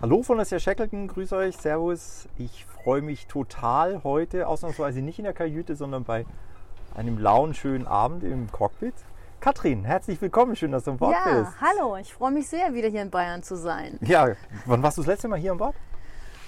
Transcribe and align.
Hallo 0.00 0.22
von 0.22 0.38
der 0.38 0.46
Sir 0.46 0.58
Shackleton, 0.60 1.08
grüß 1.08 1.32
euch, 1.34 1.56
servus. 1.56 2.26
Ich 2.38 2.64
freue 2.64 3.02
mich 3.02 3.26
total 3.26 4.02
heute, 4.02 4.48
ausnahmsweise 4.48 5.02
nicht 5.02 5.18
in 5.18 5.24
der 5.24 5.34
Kajüte, 5.34 5.76
sondern 5.76 6.04
bei 6.04 6.24
einem 6.94 7.18
lauen, 7.18 7.52
schönen 7.54 7.86
Abend 7.86 8.24
im 8.24 8.50
Cockpit. 8.50 8.94
Katrin, 9.40 9.84
herzlich 9.84 10.20
willkommen, 10.20 10.56
schön, 10.56 10.72
dass 10.72 10.84
du 10.84 10.92
an 10.92 10.96
Bord 10.98 11.12
Ja, 11.14 11.40
bist. 11.40 11.52
hallo, 11.60 11.96
ich 11.96 12.12
freue 12.12 12.30
mich 12.30 12.48
sehr, 12.48 12.72
wieder 12.74 12.88
hier 12.88 13.02
in 13.02 13.10
Bayern 13.10 13.42
zu 13.42 13.56
sein. 13.56 13.98
Ja, 14.02 14.28
wann 14.66 14.82
warst 14.82 14.96
du 14.98 15.02
das 15.02 15.06
letzte 15.08 15.28
Mal 15.28 15.38
hier 15.38 15.52
an 15.52 15.58
Bord? 15.58 15.74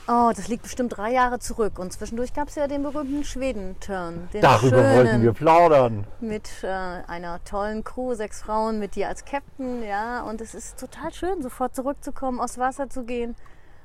Oh, 0.09 0.33
das 0.35 0.49
liegt 0.49 0.65
bestimmt 0.65 0.97
drei 0.97 1.13
Jahre 1.13 1.39
zurück. 1.39 1.79
Und 1.79 1.93
zwischendurch 1.93 2.35
gab 2.35 2.49
es 2.49 2.57
ja 2.57 2.67
den 2.67 2.83
berühmten 2.83 3.23
Schweden-Turn. 3.23 4.29
Den 4.33 4.41
Darüber 4.41 4.79
schönen, 4.79 4.97
wollten 4.97 5.23
wir 5.23 5.33
plaudern. 5.33 6.07
Mit 6.21 6.65
äh, 6.65 6.67
einer 6.67 7.43
tollen 7.45 7.85
Crew, 7.85 8.15
sechs 8.15 8.43
Frauen, 8.43 8.81
mit 8.81 8.97
dir 8.97 9.09
als 9.09 9.25
Captain, 9.25 9.83
ja. 9.85 10.23
Und 10.23 10.41
es 10.41 10.55
ist 10.55 10.79
total 10.79 11.13
schön, 11.13 11.41
sofort 11.41 11.77
zurückzukommen, 11.77 12.41
aufs 12.41 12.59
Wasser 12.59 12.91
zu 12.91 13.05
gehen. 13.05 13.37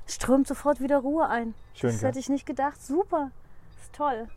Strömt 0.08 0.48
sofort 0.48 0.82
wieder 0.82 0.98
Ruhe 1.00 1.28
ein. 1.28 1.54
Schön, 1.76 1.92
das 1.92 2.00
gell? 2.00 2.10
hätte 2.10 2.20
ich 2.20 2.30
nicht 2.30 2.48
gedacht. 2.48 2.82
Super. 2.82 3.30
Ist 3.80 3.94
toll. 3.94 4.28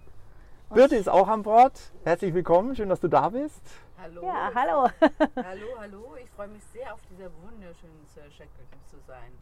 Birte 0.69 0.97
ist 0.97 1.09
auch 1.09 1.29
an 1.29 1.43
Bord. 1.43 1.73
Herzlich 2.05 2.35
willkommen, 2.35 2.77
schön, 2.77 2.91
dass 2.91 3.01
du 3.01 3.09
da 3.09 3.31
bist. 3.31 3.63
Hallo. 4.01 4.23
Ja, 4.23 4.51
hallo. 4.55 4.89
Hallo, 5.37 5.67
hallo. 5.79 6.17
Ich 6.23 6.31
freue 6.31 6.49
mich 6.49 6.63
sehr, 6.73 6.93
auf 6.95 7.01
dieser 7.11 7.31
wunderschönen 7.43 8.07
Sir 8.15 8.23
Shackleton 8.31 8.81
zu 8.89 8.97
sein. 9.07 9.33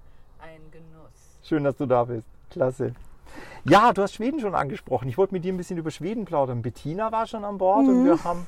Ein 0.40 0.60
Genuss. 0.70 1.38
Schön, 1.42 1.64
dass 1.64 1.76
du 1.76 1.86
da 1.86 2.04
bist. 2.04 2.37
Klasse. 2.50 2.94
Ja, 3.64 3.92
du 3.92 4.02
hast 4.02 4.14
Schweden 4.14 4.40
schon 4.40 4.54
angesprochen. 4.54 5.08
Ich 5.08 5.18
wollte 5.18 5.34
mit 5.34 5.44
dir 5.44 5.52
ein 5.52 5.56
bisschen 5.56 5.78
über 5.78 5.90
Schweden 5.90 6.24
plaudern. 6.24 6.62
Bettina 6.62 7.12
war 7.12 7.26
schon 7.26 7.44
an 7.44 7.58
Bord 7.58 7.86
und 7.86 8.04
wir 8.04 8.24
haben 8.24 8.46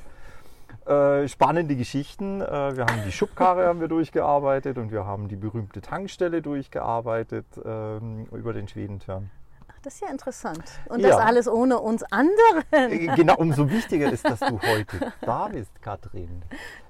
äh, 0.85 1.27
spannende 1.27 1.75
Geschichten. 1.75 2.41
Äh, 2.41 2.75
wir 2.75 2.85
haben 2.85 3.03
die 3.05 3.11
Schubkarre 3.11 3.67
haben 3.67 3.81
wir 3.81 3.87
durchgearbeitet 3.87 4.77
und 4.77 4.91
wir 4.91 5.05
haben 5.05 5.27
die 5.27 5.35
berühmte 5.35 5.81
Tankstelle 5.81 6.41
durchgearbeitet 6.41 7.45
ähm, 7.63 8.25
über 8.31 8.53
den 8.53 8.67
Schwedenturn. 8.67 9.29
Das 9.83 9.95
ist 9.95 10.01
ja 10.01 10.09
interessant. 10.09 10.63
Und 10.89 10.99
Ja. 10.99 11.09
das 11.09 11.17
alles 11.17 11.47
ohne 11.47 11.79
uns 11.79 12.03
anderen. 12.11 12.63
Äh, 12.71 13.07
Genau, 13.15 13.35
umso 13.37 13.69
wichtiger 13.69 14.11
ist, 14.11 14.25
dass 14.25 14.39
du 14.39 14.59
heute 14.61 15.11
da 15.21 15.47
bist, 15.47 15.71
Katrin. 15.81 16.43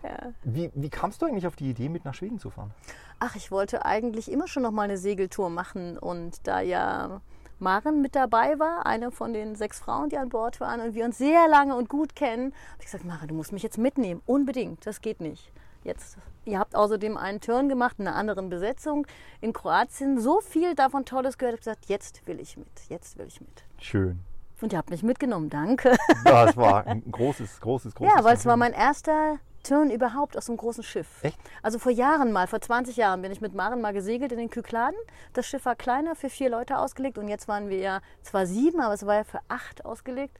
Ja. 0.03 0.34
Wie, 0.44 0.72
wie 0.73 0.89
kamst 0.89 1.22
du 1.22 1.25
eigentlich 1.25 1.47
auf 1.47 1.56
die 1.56 1.69
Idee, 1.69 1.89
mit 1.89 2.03
nach 2.06 2.14
Schweden 2.14 2.39
zu 2.39 2.50
fahren? 2.50 2.72
Ach, 3.19 3.36
ich 3.36 3.52
wollte 3.52 3.86
eigentlich 3.86 4.31
immer 4.31 4.47
schon 4.47 4.64
noch 4.64 4.72
mal 4.72 4.84
eine 4.84 4.97
Segeltour 4.97 5.50
machen 5.50 5.97
und 5.97 6.45
da 6.47 6.59
ja 6.59 7.22
Maren 7.59 8.02
mit 8.02 8.16
dabei 8.16 8.58
war, 8.59 8.86
eine 8.88 9.12
von 9.12 9.34
den 9.34 9.56
sechs 9.56 9.80
Frauen, 9.80 10.09
die 10.09 10.17
an 10.17 10.30
Bord 10.30 10.59
waren 10.59 10.81
und 10.81 10.95
wir 10.95 11.06
uns 11.06 11.17
sehr 11.17 11.47
lange 11.47 11.75
und 11.75 11.88
gut 11.89 12.16
kennen, 12.16 12.45
habe 12.45 12.80
ich 12.80 12.86
gesagt, 12.86 13.06
Maren, 13.06 13.28
du 13.28 13.36
musst 13.36 13.52
mich 13.53 13.62
jetzt 13.64 13.78
mitnehmen, 13.78 14.22
unbedingt, 14.25 14.86
das 14.88 15.00
geht 15.02 15.22
nicht. 15.22 15.52
Jetzt, 15.84 16.18
ihr 16.46 16.60
habt 16.60 16.76
außerdem 16.76 17.18
einen 17.18 17.42
Turn 17.42 17.68
gemacht, 17.68 17.96
in 17.98 18.08
einer 18.08 18.16
anderen 18.16 18.50
Besetzung 18.50 19.08
in 19.40 19.52
Kroatien, 19.52 20.20
so 20.20 20.42
viel 20.42 20.76
davon 20.76 21.06
Tolles 21.06 21.38
gehört, 21.38 21.56
ich 21.56 21.68
habe 21.68 21.76
gesagt, 21.76 21.90
jetzt 21.90 22.28
will 22.28 22.40
ich 22.40 22.56
mit, 22.58 22.68
jetzt 22.90 23.18
will 23.18 23.28
ich 23.28 23.42
mit. 23.42 23.64
Schön. 23.80 24.20
Und 24.62 24.74
ihr 24.74 24.78
habt 24.78 24.92
mich 24.92 25.02
mitgenommen, 25.02 25.50
danke. 25.50 25.98
Das 26.24 26.56
war 26.56 26.86
ein 26.86 27.04
großes, 27.12 27.59
großes, 27.62 27.96
großes. 27.96 28.14
Ja, 28.16 28.24
weil 28.24 28.36
es 28.36 28.46
war 28.46 28.58
mein 28.58 28.74
erster 28.74 29.40
Turn 29.64 29.90
überhaupt 29.90 30.38
aus 30.38 30.46
so 30.46 30.52
einem 30.52 30.58
großen 30.58 30.84
Schiff. 30.84 31.24
Echt? 31.24 31.40
Also 31.64 31.80
vor 31.80 31.91
Jahren 31.91 32.31
mal, 32.31 32.46
vor 32.47 32.62
20 32.62 32.96
Jahren 32.96 33.22
bin 33.24 33.31
ich 33.31 33.41
mit 33.41 33.56
Maren 33.56 33.81
mal 33.81 33.94
gesegelt 33.94 34.31
in 34.31 34.38
den 34.38 34.50
Kykladen. 34.50 34.97
Das 35.34 35.47
Schiff 35.47 35.66
war 35.66 35.75
kleiner, 35.75 36.16
für 36.16 36.30
vier 36.30 36.50
Leute 36.50 36.78
ausgelegt 36.78 37.18
und 37.18 37.28
jetzt 37.28 37.47
waren 37.47 37.70
wir 37.70 37.78
ja 37.78 38.02
zwar 38.22 38.46
sieben, 38.46 38.81
aber 38.81 38.94
es 38.94 39.06
war 39.06 39.16
ja 39.16 39.24
für 39.24 39.40
acht 39.47 39.84
ausgelegt 39.84 40.40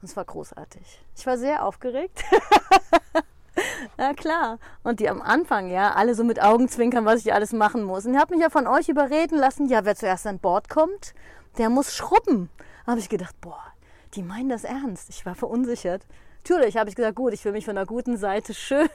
und 0.00 0.08
es 0.08 0.16
war 0.16 0.24
großartig. 0.24 1.04
Ich 1.16 1.26
war 1.26 1.38
sehr 1.38 1.64
aufgeregt. 1.64 2.24
Ja 4.00 4.14
klar. 4.14 4.58
Und 4.82 4.98
die 4.98 5.10
am 5.10 5.20
Anfang, 5.20 5.68
ja, 5.68 5.92
alle 5.92 6.14
so 6.14 6.24
mit 6.24 6.40
Augenzwinkern, 6.40 7.04
was 7.04 7.20
ich 7.20 7.34
alles 7.34 7.52
machen 7.52 7.84
muss. 7.84 8.06
Und 8.06 8.14
ihr 8.14 8.20
habt 8.20 8.30
mich 8.30 8.40
ja 8.40 8.48
von 8.48 8.66
euch 8.66 8.88
überreden 8.88 9.36
lassen, 9.36 9.68
ja, 9.68 9.84
wer 9.84 9.94
zuerst 9.94 10.26
an 10.26 10.38
Bord 10.38 10.70
kommt, 10.70 11.12
der 11.58 11.68
muss 11.68 11.94
schrubben. 11.94 12.48
Habe 12.86 13.00
ich 13.00 13.10
gedacht, 13.10 13.38
boah, 13.42 13.62
die 14.14 14.22
meinen 14.22 14.48
das 14.48 14.64
ernst. 14.64 15.10
Ich 15.10 15.26
war 15.26 15.34
verunsichert. 15.34 16.06
Natürlich 16.42 16.76
habe 16.76 16.88
ich 16.88 16.96
gesagt, 16.96 17.16
gut, 17.16 17.34
ich 17.34 17.44
will 17.44 17.52
mich 17.52 17.66
von 17.66 17.74
der 17.74 17.86
guten 17.86 18.16
Seite 18.16 18.54
schön 18.54 18.88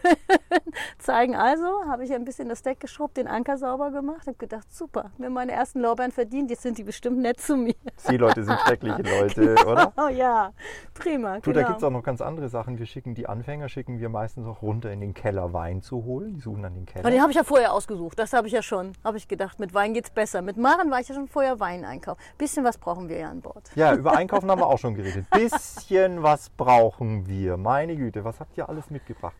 zeigen. 0.97 1.35
Also 1.35 1.65
habe 1.87 2.03
ich 2.03 2.13
ein 2.13 2.25
bisschen 2.25 2.49
das 2.49 2.63
Deck 2.63 2.79
geschrubbt, 2.79 3.17
den 3.17 3.27
Anker 3.27 3.57
sauber 3.57 3.91
gemacht 3.91 4.27
und 4.27 4.39
gedacht, 4.39 4.73
super, 4.73 5.11
mir 5.17 5.29
meine 5.29 5.51
ersten 5.51 5.79
Lorbeeren 5.79 6.11
verdient, 6.11 6.49
jetzt 6.49 6.63
sind 6.63 6.77
die 6.77 6.83
bestimmt 6.83 7.19
nett 7.19 7.39
zu 7.39 7.55
mir. 7.55 7.75
Seeleute 7.97 8.43
sind 8.43 8.59
schreckliche 8.59 9.01
Leute, 9.19 9.55
oder? 9.65 9.93
Oh 9.95 10.07
ja, 10.13 10.53
prima. 10.93 11.35
Du, 11.35 11.51
genau. 11.51 11.61
da 11.61 11.67
gibt 11.67 11.77
es 11.77 11.83
auch 11.83 11.91
noch 11.91 12.03
ganz 12.03 12.21
andere 12.21 12.49
Sachen. 12.49 12.79
Wir 12.79 12.87
schicken 12.87 13.13
die 13.13 13.27
Anfänger, 13.27 13.69
schicken 13.69 13.99
wir 13.99 14.09
meistens 14.09 14.47
auch 14.47 14.61
runter 14.61 14.91
in 14.91 14.99
den 14.99 15.13
Keller 15.13 15.53
Wein 15.53 15.81
zu 15.81 16.03
holen. 16.03 16.33
Die 16.33 16.41
suchen 16.41 16.63
dann 16.63 16.73
den 16.73 16.85
Keller. 16.85 17.05
Aber 17.05 17.11
den 17.11 17.21
habe 17.21 17.31
ich 17.31 17.37
ja 17.37 17.43
vorher 17.43 17.73
ausgesucht. 17.73 18.17
Das 18.17 18.33
habe 18.33 18.47
ich 18.47 18.53
ja 18.53 18.63
schon. 18.63 18.93
Habe 19.03 19.17
ich 19.17 19.27
gedacht, 19.27 19.59
mit 19.59 19.73
Wein 19.73 19.93
geht's 19.93 20.09
besser. 20.09 20.41
Mit 20.41 20.57
Maren 20.57 20.89
war 20.89 20.99
ich 20.99 21.07
ja 21.07 21.15
schon 21.15 21.27
vorher 21.27 21.59
Wein 21.59 21.85
einkaufen. 21.85 22.19
Bisschen 22.37 22.63
was 22.63 22.77
brauchen 22.77 23.07
wir 23.07 23.17
ja 23.17 23.29
an 23.29 23.41
Bord. 23.41 23.71
Ja, 23.75 23.93
über 23.93 24.15
Einkaufen 24.17 24.49
haben 24.49 24.59
wir 24.59 24.67
auch 24.67 24.79
schon 24.79 24.95
geredet. 24.95 25.29
Bisschen 25.29 26.23
was 26.23 26.49
brauchen 26.49 27.27
wir. 27.27 27.34
Meine 27.57 27.95
Güte, 27.95 28.23
was 28.23 28.39
habt 28.39 28.57
ihr 28.57 28.67
alles 28.69 28.89
mitgebracht? 28.89 29.35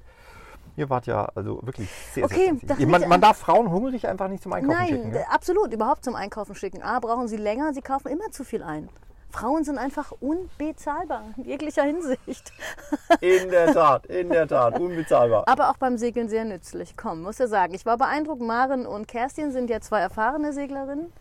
Ihr 0.78 0.90
wart 0.90 1.08
ja 1.08 1.30
also 1.36 1.60
wirklich 1.64 1.90
sehr, 2.14 2.26
Okay, 2.26 2.54
sehr 2.62 2.88
man, 2.88 3.08
man 3.08 3.22
darf 3.22 3.38
Frauen 3.38 3.72
hungrig 3.72 4.08
einfach 4.08 4.28
nicht 4.28 4.44
zum 4.44 4.52
Einkaufen 4.54 4.78
Nein, 4.78 4.88
schicken. 4.90 5.12
Gell? 5.12 5.26
absolut, 5.30 5.74
überhaupt 5.74 6.04
zum 6.04 6.16
Einkaufen 6.16 6.54
schicken. 6.56 6.82
A, 6.82 7.00
brauchen 7.00 7.28
sie 7.28 7.38
länger, 7.38 7.74
sie 7.74 7.82
kaufen 7.82 8.10
immer 8.10 8.30
zu 8.32 8.44
viel 8.44 8.62
ein. 8.62 8.90
Frauen 9.30 9.64
sind 9.66 9.78
einfach 9.78 10.14
unbezahlbar, 10.22 11.24
in 11.38 11.44
jeglicher 11.44 11.84
Hinsicht. 11.84 12.54
In 13.22 13.50
der 13.50 13.74
Tat, 13.74 14.06
in 14.06 14.30
der 14.30 14.48
Tat, 14.48 14.80
unbezahlbar. 14.80 15.44
Aber 15.48 15.70
auch 15.70 15.78
beim 15.78 15.98
Segeln 15.98 16.30
sehr 16.30 16.46
nützlich. 16.46 16.96
Komm, 16.96 17.22
muss 17.24 17.38
ja 17.38 17.48
sagen. 17.48 17.74
Ich 17.74 17.86
war 17.86 17.98
beeindruckt. 17.98 18.42
Maren 18.42 18.86
und 18.86 19.10
Kerstin 19.10 19.52
sind 19.52 19.70
ja 19.70 19.82
zwei 19.82 20.00
erfahrene 20.00 20.54
Seglerinnen, 20.54 21.12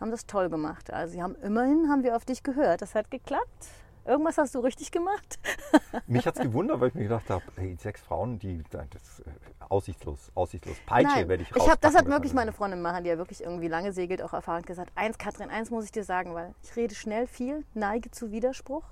haben 0.00 0.10
das 0.10 0.24
toll 0.26 0.48
gemacht. 0.48 0.90
Also 0.90 1.12
sie 1.12 1.22
haben 1.22 1.34
immerhin 1.42 1.90
haben 1.90 2.04
wir 2.04 2.16
auf 2.16 2.24
dich 2.24 2.42
gehört. 2.42 2.80
Das 2.80 2.94
hat 2.94 3.10
geklappt. 3.10 3.66
Irgendwas 4.08 4.38
hast 4.38 4.54
du 4.54 4.60
richtig 4.60 4.90
gemacht. 4.90 5.38
Mich 6.06 6.26
hat 6.26 6.36
es 6.36 6.42
gewundert, 6.42 6.80
weil 6.80 6.88
ich 6.88 6.94
mir 6.94 7.02
gedacht 7.02 7.28
habe, 7.28 7.42
hey, 7.56 7.76
sechs 7.78 8.00
Frauen, 8.00 8.38
die, 8.38 8.62
das 8.70 8.86
ist 9.02 9.20
äh, 9.20 9.30
aussichtslos, 9.68 10.32
aussichtslos. 10.34 10.78
Peitsche 10.86 11.28
werde 11.28 11.42
ich 11.42 11.54
ich 11.54 11.68
hab, 11.68 11.78
das 11.82 11.94
hat 11.94 12.06
wirklich 12.06 12.32
meine 12.32 12.52
Freundin 12.52 12.80
machen, 12.80 13.04
die 13.04 13.10
ja 13.10 13.18
wirklich 13.18 13.42
irgendwie 13.42 13.68
lange 13.68 13.92
segelt, 13.92 14.22
auch 14.22 14.32
erfahren 14.32 14.62
gesagt. 14.62 14.92
Eins, 14.94 15.18
Katrin, 15.18 15.50
eins 15.50 15.70
muss 15.70 15.84
ich 15.84 15.92
dir 15.92 16.04
sagen, 16.04 16.34
weil 16.34 16.54
ich 16.62 16.74
rede 16.74 16.94
schnell 16.94 17.26
viel, 17.26 17.64
neige 17.74 18.10
zu 18.10 18.32
Widerspruch. 18.32 18.84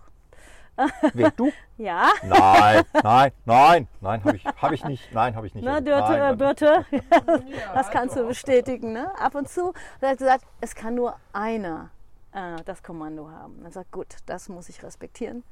Wer, 1.14 1.30
du? 1.30 1.50
Ja. 1.78 2.10
Nein, 2.22 2.84
nein, 3.02 3.32
nein, 3.46 3.88
nein, 4.02 4.24
habe 4.24 4.36
ich, 4.36 4.44
hab 4.44 4.72
ich 4.72 4.84
nicht. 4.84 5.14
Nein, 5.14 5.34
habe 5.34 5.46
ich 5.46 5.54
nicht. 5.54 5.64
Na, 5.64 5.72
Nein, 5.74 5.84
Dörte, 5.86 6.14
äh, 6.14 6.18
nein. 6.18 6.36
Birte, 6.36 6.86
Ja, 6.90 7.00
das 7.74 7.90
kannst 7.90 8.16
du 8.16 8.26
bestätigen. 8.26 8.92
Ne? 8.92 9.10
Ab 9.18 9.34
und 9.34 9.48
zu 9.48 9.68
hat 9.68 10.02
er 10.02 10.16
gesagt, 10.16 10.44
es 10.60 10.74
kann 10.74 10.94
nur 10.94 11.16
einer 11.32 11.90
äh, 12.36 12.62
das 12.64 12.82
Kommando 12.82 13.30
haben. 13.30 13.62
Dann 13.62 13.72
sagt 13.72 13.90
gut, 13.90 14.16
das 14.26 14.48
muss 14.48 14.68
ich 14.68 14.82
respektieren. 14.82 15.42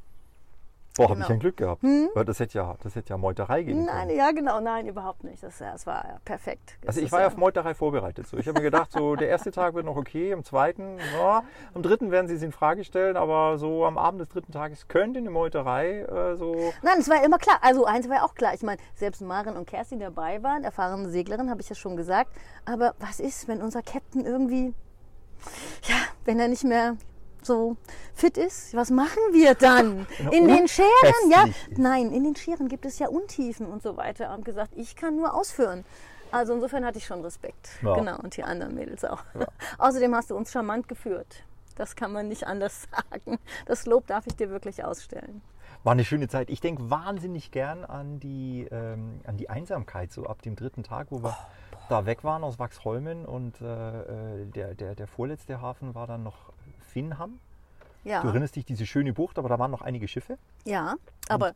Boah, 0.96 1.06
habe 1.08 1.14
Genau. 1.14 1.26
ich 1.26 1.32
ein 1.32 1.40
Glück 1.40 1.56
gehabt. 1.56 1.82
Weil 1.82 2.24
das 2.24 2.38
hätte 2.38 2.56
ja, 2.56 2.76
das 2.80 2.94
hätte 2.94 3.10
ja 3.10 3.16
Meuterei 3.16 3.64
geben 3.64 3.84
Nein, 3.84 4.06
können. 4.06 4.16
ja 4.16 4.30
genau, 4.30 4.60
nein, 4.60 4.86
überhaupt 4.86 5.24
nicht. 5.24 5.42
Das, 5.42 5.58
das 5.58 5.88
war 5.88 6.04
ja 6.06 6.18
perfekt. 6.24 6.78
Also 6.86 7.00
ich 7.00 7.10
war 7.10 7.20
ja 7.22 7.26
auf 7.26 7.36
Meuterei 7.36 7.74
vorbereitet. 7.74 8.28
So. 8.28 8.36
Ich 8.36 8.46
habe 8.46 8.60
mir 8.60 8.62
gedacht, 8.62 8.92
so 8.92 9.16
der 9.16 9.28
erste 9.28 9.50
Tag 9.50 9.74
wird 9.74 9.86
noch 9.86 9.96
okay, 9.96 10.32
am 10.32 10.44
zweiten, 10.44 10.98
ja, 11.18 11.42
am 11.74 11.82
dritten 11.82 12.12
werden 12.12 12.28
sie 12.28 12.34
es 12.34 12.44
in 12.44 12.52
Frage 12.52 12.84
stellen, 12.84 13.16
aber 13.16 13.58
so 13.58 13.84
am 13.84 13.98
Abend 13.98 14.20
des 14.20 14.28
dritten 14.28 14.52
Tages 14.52 14.86
könnte 14.86 15.18
eine 15.18 15.30
Meuterei 15.30 16.02
äh, 16.02 16.36
so. 16.36 16.72
Nein, 16.82 16.98
es 17.00 17.08
war 17.08 17.16
ja 17.16 17.24
immer 17.24 17.38
klar. 17.38 17.58
Also 17.62 17.86
eins 17.86 18.08
war 18.08 18.18
ja 18.18 18.22
auch 18.24 18.36
klar. 18.36 18.54
Ich 18.54 18.62
meine, 18.62 18.80
selbst 18.94 19.20
Maren 19.20 19.56
und 19.56 19.66
Kerstin 19.66 19.98
dabei 19.98 20.44
waren, 20.44 20.62
erfahrene 20.62 21.08
Seglerin, 21.08 21.50
habe 21.50 21.60
ich 21.60 21.68
ja 21.68 21.74
schon 21.74 21.96
gesagt. 21.96 22.30
Aber 22.66 22.94
was 23.00 23.18
ist, 23.18 23.48
wenn 23.48 23.62
unser 23.62 23.82
Captain 23.82 24.24
irgendwie, 24.24 24.72
ja, 25.88 25.96
wenn 26.24 26.38
er 26.38 26.48
nicht 26.48 26.64
mehr 26.64 26.96
so 27.42 27.76
fit 28.14 28.38
ist, 28.38 28.74
was 28.74 28.90
machen 28.90 29.20
wir 29.32 29.54
dann? 29.54 30.06
In 30.30 30.48
den 30.48 30.66
Scheren, 30.68 31.30
ja? 31.30 31.46
Nein, 31.76 32.10
in 32.10 32.24
den 32.24 32.36
Scheren 32.36 32.68
gibt 32.68 32.86
es 32.86 32.98
ja 32.98 33.08
Untiefen 33.08 33.66
und 33.66 33.82
so 33.82 33.96
weiter. 33.96 34.34
Und 34.34 34.44
gesagt, 34.44 34.72
ich 34.76 34.96
kann 34.96 35.16
nur 35.16 35.34
ausführen. 35.34 35.84
Also 36.30 36.54
insofern 36.54 36.84
hatte 36.84 36.98
ich 36.98 37.06
schon 37.06 37.20
Respekt. 37.22 37.68
Ja. 37.82 37.94
Genau, 37.94 38.18
und 38.18 38.36
die 38.36 38.42
anderen 38.42 38.74
Mädels 38.74 39.04
auch. 39.04 39.22
Außerdem 39.78 40.14
hast 40.14 40.30
du 40.30 40.36
uns 40.36 40.50
charmant 40.50 40.88
geführt. 40.88 41.44
Das 41.76 41.96
kann 41.96 42.12
man 42.12 42.28
nicht 42.28 42.46
anders 42.46 42.86
sagen. 43.12 43.38
Das 43.66 43.86
Lob 43.86 44.06
darf 44.06 44.26
ich 44.26 44.34
dir 44.34 44.50
wirklich 44.50 44.84
ausstellen. 44.84 45.42
War 45.82 45.92
eine 45.92 46.04
schöne 46.04 46.28
Zeit. 46.28 46.50
Ich 46.50 46.60
denke 46.60 46.88
wahnsinnig 46.88 47.50
gern 47.50 47.84
an 47.84 48.18
die, 48.18 48.66
ähm, 48.70 49.20
an 49.26 49.36
die 49.36 49.50
Einsamkeit, 49.50 50.12
so 50.12 50.26
ab 50.26 50.40
dem 50.42 50.56
dritten 50.56 50.82
Tag, 50.82 51.08
wo 51.10 51.22
wir 51.22 51.36
da 51.88 52.06
weg 52.06 52.24
waren 52.24 52.44
aus 52.44 52.58
Wachsholmen 52.58 53.24
und 53.26 53.60
äh, 53.60 53.64
äh, 53.64 54.46
der, 54.46 54.74
der, 54.74 54.94
der 54.94 55.06
vorletzte 55.06 55.60
Hafen 55.60 55.94
war 55.94 56.06
dann 56.06 56.22
noch 56.22 56.52
Finnham. 56.92 57.38
Ja, 58.04 58.20
Du 58.20 58.28
erinnerst 58.28 58.54
dich, 58.56 58.66
diese 58.66 58.84
schöne 58.84 59.14
Bucht, 59.14 59.38
aber 59.38 59.48
da 59.48 59.58
waren 59.58 59.70
noch 59.70 59.80
einige 59.80 60.08
Schiffe. 60.08 60.36
ja. 60.66 60.96
aber 61.26 61.54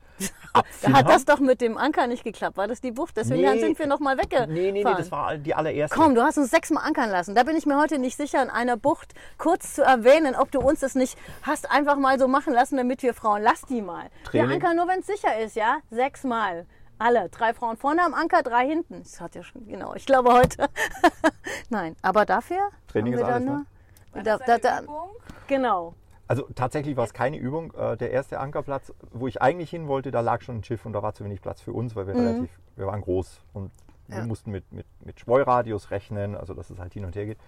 Ab 0.55 0.65
da 0.83 0.93
hat 0.95 1.07
das 1.07 1.27
doch 1.27 1.41
mit 1.41 1.61
dem 1.61 1.77
Anker 1.77 2.07
nicht 2.07 2.25
geklappt. 2.25 2.57
War 2.57 2.67
das 2.67 2.81
die 2.81 2.91
Bucht? 2.91 3.19
Deswegen 3.19 3.43
Nee. 3.43 3.61
sind 3.61 3.79
wir 3.79 3.87
noch 3.87 4.01
mal 4.01 4.17
weggefahren. 4.17 4.55
Nee, 4.55 4.73
nee, 4.73 4.83
nee, 4.83 4.95
das 4.97 5.13
war 5.13 5.37
die 5.37 5.55
allererste. 5.55 5.95
Komm, 5.95 6.15
du 6.15 6.23
hast 6.23 6.39
uns 6.39 6.49
sechsmal 6.51 6.85
ankern 6.87 7.11
lassen. 7.11 7.35
Da 7.35 7.43
bin 7.43 7.55
ich 7.55 7.67
mir 7.67 7.79
heute 7.79 7.99
nicht 7.99 8.17
sicher, 8.17 8.43
in 8.43 8.49
einer 8.49 8.79
Bucht 8.79 9.13
kurz 9.37 9.75
zu 9.75 9.83
erwähnen, 9.83 10.35
ob 10.37 10.51
du 10.51 10.61
uns 10.61 10.81
das 10.81 10.95
nicht 10.95 11.19
hast 11.43 11.71
einfach 11.71 11.97
mal 11.97 12.19
so 12.19 12.29
machen 12.29 12.55
lassen, 12.55 12.79
damit 12.79 13.03
wir 13.03 13.13
Frauen, 13.13 13.43
lass 13.43 13.61
die 13.67 13.83
mal. 13.83 14.07
Training. 14.25 14.49
Wir 14.49 14.55
ankern 14.55 14.77
nur, 14.77 14.89
wenn 14.89 15.01
es 15.01 15.07
sicher 15.07 15.39
ist, 15.39 15.55
ja? 15.55 15.81
Sechsmal. 15.91 16.65
Alle. 16.99 17.29
Drei 17.29 17.55
Frauen 17.55 17.77
vorne 17.77 18.03
am 18.05 18.15
Anker, 18.15 18.43
drei 18.43 18.67
hinten. 18.67 19.03
Das 19.03 19.21
hat 19.21 19.35
ja 19.35 19.43
schon, 19.43 19.67
genau. 19.67 19.95
Ich 19.95 20.07
glaube 20.07 20.33
heute. 20.33 20.69
Nein, 21.71 21.97
aber 22.03 22.25
dafür 22.27 22.71
Training 22.89 23.15
haben 23.15 23.21
wir 23.21 23.27
ist 23.27 23.33
dann 23.33 23.49
alles, 23.49 23.61
ne? 23.61 23.67
War 24.13 24.23
Da, 24.23 24.37
das 24.39 24.47
da, 24.47 24.53
eine 24.55 24.61
da, 24.63 24.83
Übung? 24.83 25.11
genau. 25.47 25.95
Also 26.27 26.47
tatsächlich 26.55 26.97
war 26.97 27.05
es 27.05 27.15
keine 27.15 27.39
Übung. 27.39 27.73
Äh, 27.75 27.97
Der 27.97 28.11
erste 28.11 28.39
Ankerplatz, 28.41 28.93
wo 29.13 29.27
ich 29.29 29.41
eigentlich 29.41 29.71
hin 29.71 29.87
wollte, 29.89 30.11
da 30.11 30.21
lag 30.21 30.43
schon 30.43 30.57
ein 30.59 30.65
Schiff 30.65 30.85
und 30.85 30.93
da 30.93 31.03
war 31.03 31.15
zu 31.15 31.25
wenig 31.25 31.41
Platz 31.41 31.61
für 31.63 31.73
uns, 31.73 31.97
weil 31.97 32.07
wir 32.07 32.15
relativ, 32.15 32.51
wir 32.77 32.87
waren 32.87 33.01
groß 33.01 33.41
und 33.55 33.71
wir 34.09 34.17
Mhm. 34.17 34.23
Ja. 34.23 34.27
mussten 34.27 34.51
mit, 34.51 34.73
mit, 34.73 34.87
mit 35.05 35.21
Streuradius 35.21 35.91
rechnen, 35.91 36.35
also 36.35 36.55
dass 36.55 36.71
es 36.71 36.79
halt 36.79 36.95
hin 36.95 37.05
und 37.05 37.15
her 37.15 37.27
geht. 37.27 37.39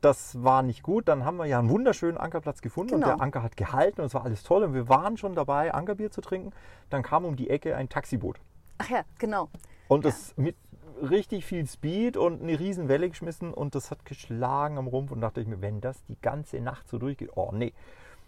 Das 0.00 0.42
war 0.42 0.62
nicht 0.62 0.82
gut. 0.82 1.08
Dann 1.08 1.24
haben 1.24 1.36
wir 1.36 1.46
ja 1.46 1.58
einen 1.58 1.68
wunderschönen 1.68 2.16
Ankerplatz 2.16 2.62
gefunden 2.62 2.94
und 2.94 3.00
Genau. 3.02 3.16
der 3.16 3.22
Anker 3.22 3.42
hat 3.42 3.56
gehalten 3.56 4.00
und 4.00 4.06
es 4.06 4.14
war 4.14 4.24
alles 4.24 4.42
toll 4.44 4.62
und 4.62 4.72
wir 4.72 4.88
waren 4.88 5.16
schon 5.16 5.34
dabei, 5.34 5.74
Ankerbier 5.74 6.10
zu 6.10 6.20
trinken. 6.20 6.52
Dann 6.90 7.02
kam 7.02 7.24
um 7.24 7.36
die 7.36 7.50
Ecke 7.50 7.76
ein 7.76 7.88
Taxiboot 7.88 8.38
Ach 8.78 8.90
ja, 8.90 9.04
genau. 9.18 9.48
und 9.88 10.04
das 10.04 10.36
mit 10.36 10.56
richtig 11.02 11.44
viel 11.44 11.66
Speed 11.66 12.16
und 12.16 12.42
eine 12.42 12.58
riesen 12.58 12.88
Welle 12.88 13.08
geschmissen 13.08 13.52
und 13.52 13.74
das 13.74 13.90
hat 13.90 14.04
geschlagen 14.04 14.78
am 14.78 14.86
Rumpf 14.86 15.10
und 15.10 15.20
dachte 15.20 15.40
ich 15.40 15.46
mir, 15.46 15.60
wenn 15.60 15.80
das 15.80 16.04
die 16.06 16.20
ganze 16.20 16.60
Nacht 16.60 16.88
so 16.88 16.98
durchgeht, 16.98 17.30
oh 17.34 17.50
nee, 17.52 17.72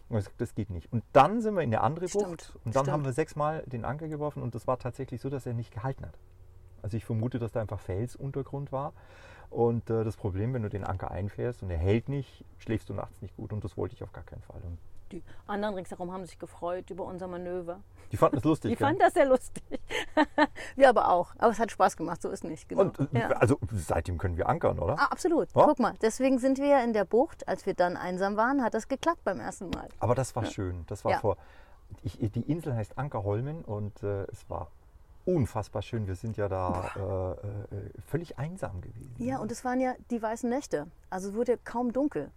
Und 0.09 0.19
ich 0.19 0.25
gesagt, 0.25 0.41
das 0.41 0.55
geht 0.55 0.71
nicht. 0.71 0.93
Und 0.93 1.05
dann 1.13 1.41
sind 1.41 1.55
wir 1.55 1.63
in 1.63 1.73
eine 1.73 1.81
andere 1.81 2.09
Stimmt, 2.09 2.25
Bucht 2.25 2.57
und 2.65 2.75
dann 2.75 2.85
stimmt. 2.85 2.93
haben 2.93 3.05
wir 3.05 3.13
sechsmal 3.13 3.63
den 3.67 3.85
Anker 3.85 4.09
geworfen 4.09 4.43
und 4.43 4.55
das 4.55 4.67
war 4.67 4.79
tatsächlich 4.79 5.21
so, 5.21 5.31
dass 5.31 5.47
er 5.47 5.55
nicht 5.55 5.73
gehalten 5.73 6.07
hat. 6.07 6.19
Also 6.83 6.97
ich 6.97 7.05
vermute, 7.05 7.39
dass 7.39 7.53
da 7.53 7.61
einfach 7.61 7.81
Felsuntergrund 7.81 8.73
war. 8.73 8.93
Und 9.51 9.91
äh, 9.91 10.05
das 10.05 10.17
Problem, 10.17 10.55
wenn 10.55 10.63
du 10.63 10.69
den 10.69 10.85
Anker 10.85 11.11
einfährst 11.11 11.63
und 11.63 11.71
er 11.71 11.79
hält 11.79 12.09
nicht, 12.09 12.45
schläfst 12.59 12.89
du 12.89 12.95
nachts 12.95 13.23
nicht 13.23 13.37
gut 13.37 13.53
und 13.53 13.65
das 13.65 13.77
wollte 13.77 13.95
ich 13.95 14.03
auf 14.03 14.13
gar 14.13 14.25
keinen 14.25 14.43
Fall. 14.43 14.61
Und 14.63 14.79
Die 15.13 15.23
anderen 15.47 15.75
ringsherum 15.75 16.13
haben 16.13 16.25
sich 16.27 16.39
gefreut 16.39 16.91
über 16.91 17.05
unser 17.05 17.29
Manöver. 17.29 17.81
die 18.13 18.17
fanden 18.17 18.39
es 18.39 18.45
lustig. 18.45 18.71
Die 18.71 18.77
gell? 18.77 18.87
fanden 18.87 19.01
das 19.01 19.15
sehr 19.15 19.27
lustig. 19.27 19.63
wir 20.77 20.89
aber 20.89 21.11
auch. 21.11 21.35
Aber 21.39 21.53
es 21.53 21.59
hat 21.59 21.71
Spaß 21.71 21.97
gemacht, 21.97 22.23
so 22.23 22.31
ist 22.31 22.45
nicht. 22.45 22.69
Genau. 22.69 22.83
und 22.83 22.99
äh, 23.15 23.21
ja. 23.21 23.29
also 23.29 23.59
seitdem 23.73 24.19
können 24.19 24.37
wir 24.37 24.49
ankern, 24.49 24.79
oder? 24.79 24.99
Ah, 24.99 25.07
absolut. 25.07 25.49
Ja? 25.55 25.65
Guck 25.65 25.79
mal, 25.79 25.95
deswegen 26.03 26.39
sind 26.39 26.59
wir 26.59 26.67
ja 26.67 26.81
in 26.81 26.93
der 26.93 27.05
Bucht. 27.05 27.47
Als 27.49 27.67
wir 27.67 27.75
dann 27.75 27.97
einsam 27.97 28.37
waren, 28.37 28.63
hat 28.63 28.75
das 28.75 28.89
geklappt 28.89 29.23
beim 29.25 29.41
ersten 29.41 29.71
Mal. 29.71 29.89
Aber 30.01 30.15
das 30.15 30.35
war 30.35 30.45
schön. 30.47 30.85
Das 30.89 31.05
war 31.05 31.13
Ja. 31.13 31.19
vor. 31.19 31.37
Ich, 32.03 32.19
die 32.19 32.43
Insel 32.43 32.75
heißt 32.75 32.99
Ankerholmen 32.99 33.65
und 33.65 34.03
äh, 34.03 34.25
es 34.25 34.49
war 34.51 34.71
unfassbar 35.25 35.83
schön. 35.83 36.07
Wir 36.07 36.15
sind 36.15 36.37
ja 36.37 36.49
da 36.49 37.37
äh, 37.71 37.77
äh, 37.77 37.91
völlig 38.09 38.39
einsam 38.39 38.81
gewesen. 38.81 39.15
Ja, 39.19 39.39
und 39.39 39.53
es 39.53 39.65
waren 39.65 39.81
ja 39.81 39.95
die 40.11 40.21
weißen 40.21 40.49
Nächte. 40.49 40.87
Also 41.11 41.29
es 41.31 41.35
wurde 41.35 41.59
kaum 41.59 41.93
dunkel. 41.93 42.31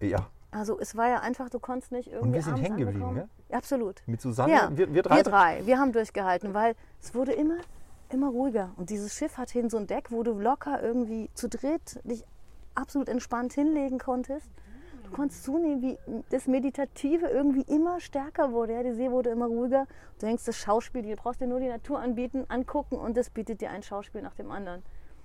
Ja, 0.00 0.26
Also 0.52 0.78
es 0.78 0.96
war 0.96 1.08
ja 1.08 1.20
einfach, 1.20 1.48
du 1.48 1.58
konntest 1.58 1.92
nicht 1.92 2.12
irgendwie. 2.12 2.34
wir 2.34 2.42
sind 2.42 2.56
hängen 2.56 2.76
geblieben, 2.76 3.02
angekommen. 3.02 3.30
Ja, 3.48 3.56
Absolut. 3.56 4.02
mit 4.06 4.20
Susanne. 4.20 4.52
Ja, 4.52 4.68
wir, 4.70 4.92
wir 4.92 5.02
drei. 5.02 5.22
drei. 5.22 5.66
Wir 5.66 5.78
haben 5.78 5.92
durchgehalten, 5.92 6.52
weil 6.52 6.74
es 7.00 7.14
wurde 7.14 7.32
immer, 7.32 7.56
immer 8.10 8.28
ruhiger. 8.28 8.70
Und 8.76 8.90
dieses 8.90 9.14
Schiff 9.14 9.38
hat 9.38 9.50
hin 9.50 9.70
so 9.70 9.78
ein 9.78 9.86
Deck, 9.86 10.10
wo 10.10 10.22
du 10.22 10.38
locker 10.38 10.82
irgendwie 10.82 11.30
zu 11.32 11.48
dritt 11.48 11.98
dich 12.04 12.24
absolut 12.74 13.08
entspannt 13.08 13.54
hinlegen 13.54 13.98
konntest. 13.98 14.50
Du 15.04 15.10
konntest 15.10 15.42
zunehmen, 15.44 15.82
wie 15.82 15.98
das 16.30 16.46
Meditative 16.46 17.26
irgendwie 17.26 17.62
immer 17.62 18.00
stärker 18.00 18.52
wurde. 18.52 18.74
Ja, 18.74 18.82
die 18.82 18.92
See 18.92 19.10
wurde 19.10 19.30
immer 19.30 19.46
ruhiger. 19.46 19.86
Du 20.18 20.26
denkst, 20.26 20.44
das 20.44 20.56
Schauspiel, 20.56 21.02
du 21.02 21.16
brauchst 21.16 21.40
dir 21.40 21.46
nur 21.46 21.60
die 21.60 21.68
Natur 21.68 21.98
anbieten, 21.98 22.44
angucken 22.48 22.96
und 22.96 23.16
das 23.16 23.30
bietet 23.30 23.62
dir 23.62 23.70
ein 23.70 23.82
Schauspiel 23.82 24.22
nach 24.22 24.34
dem 24.34 24.50
anderen. 24.50 24.82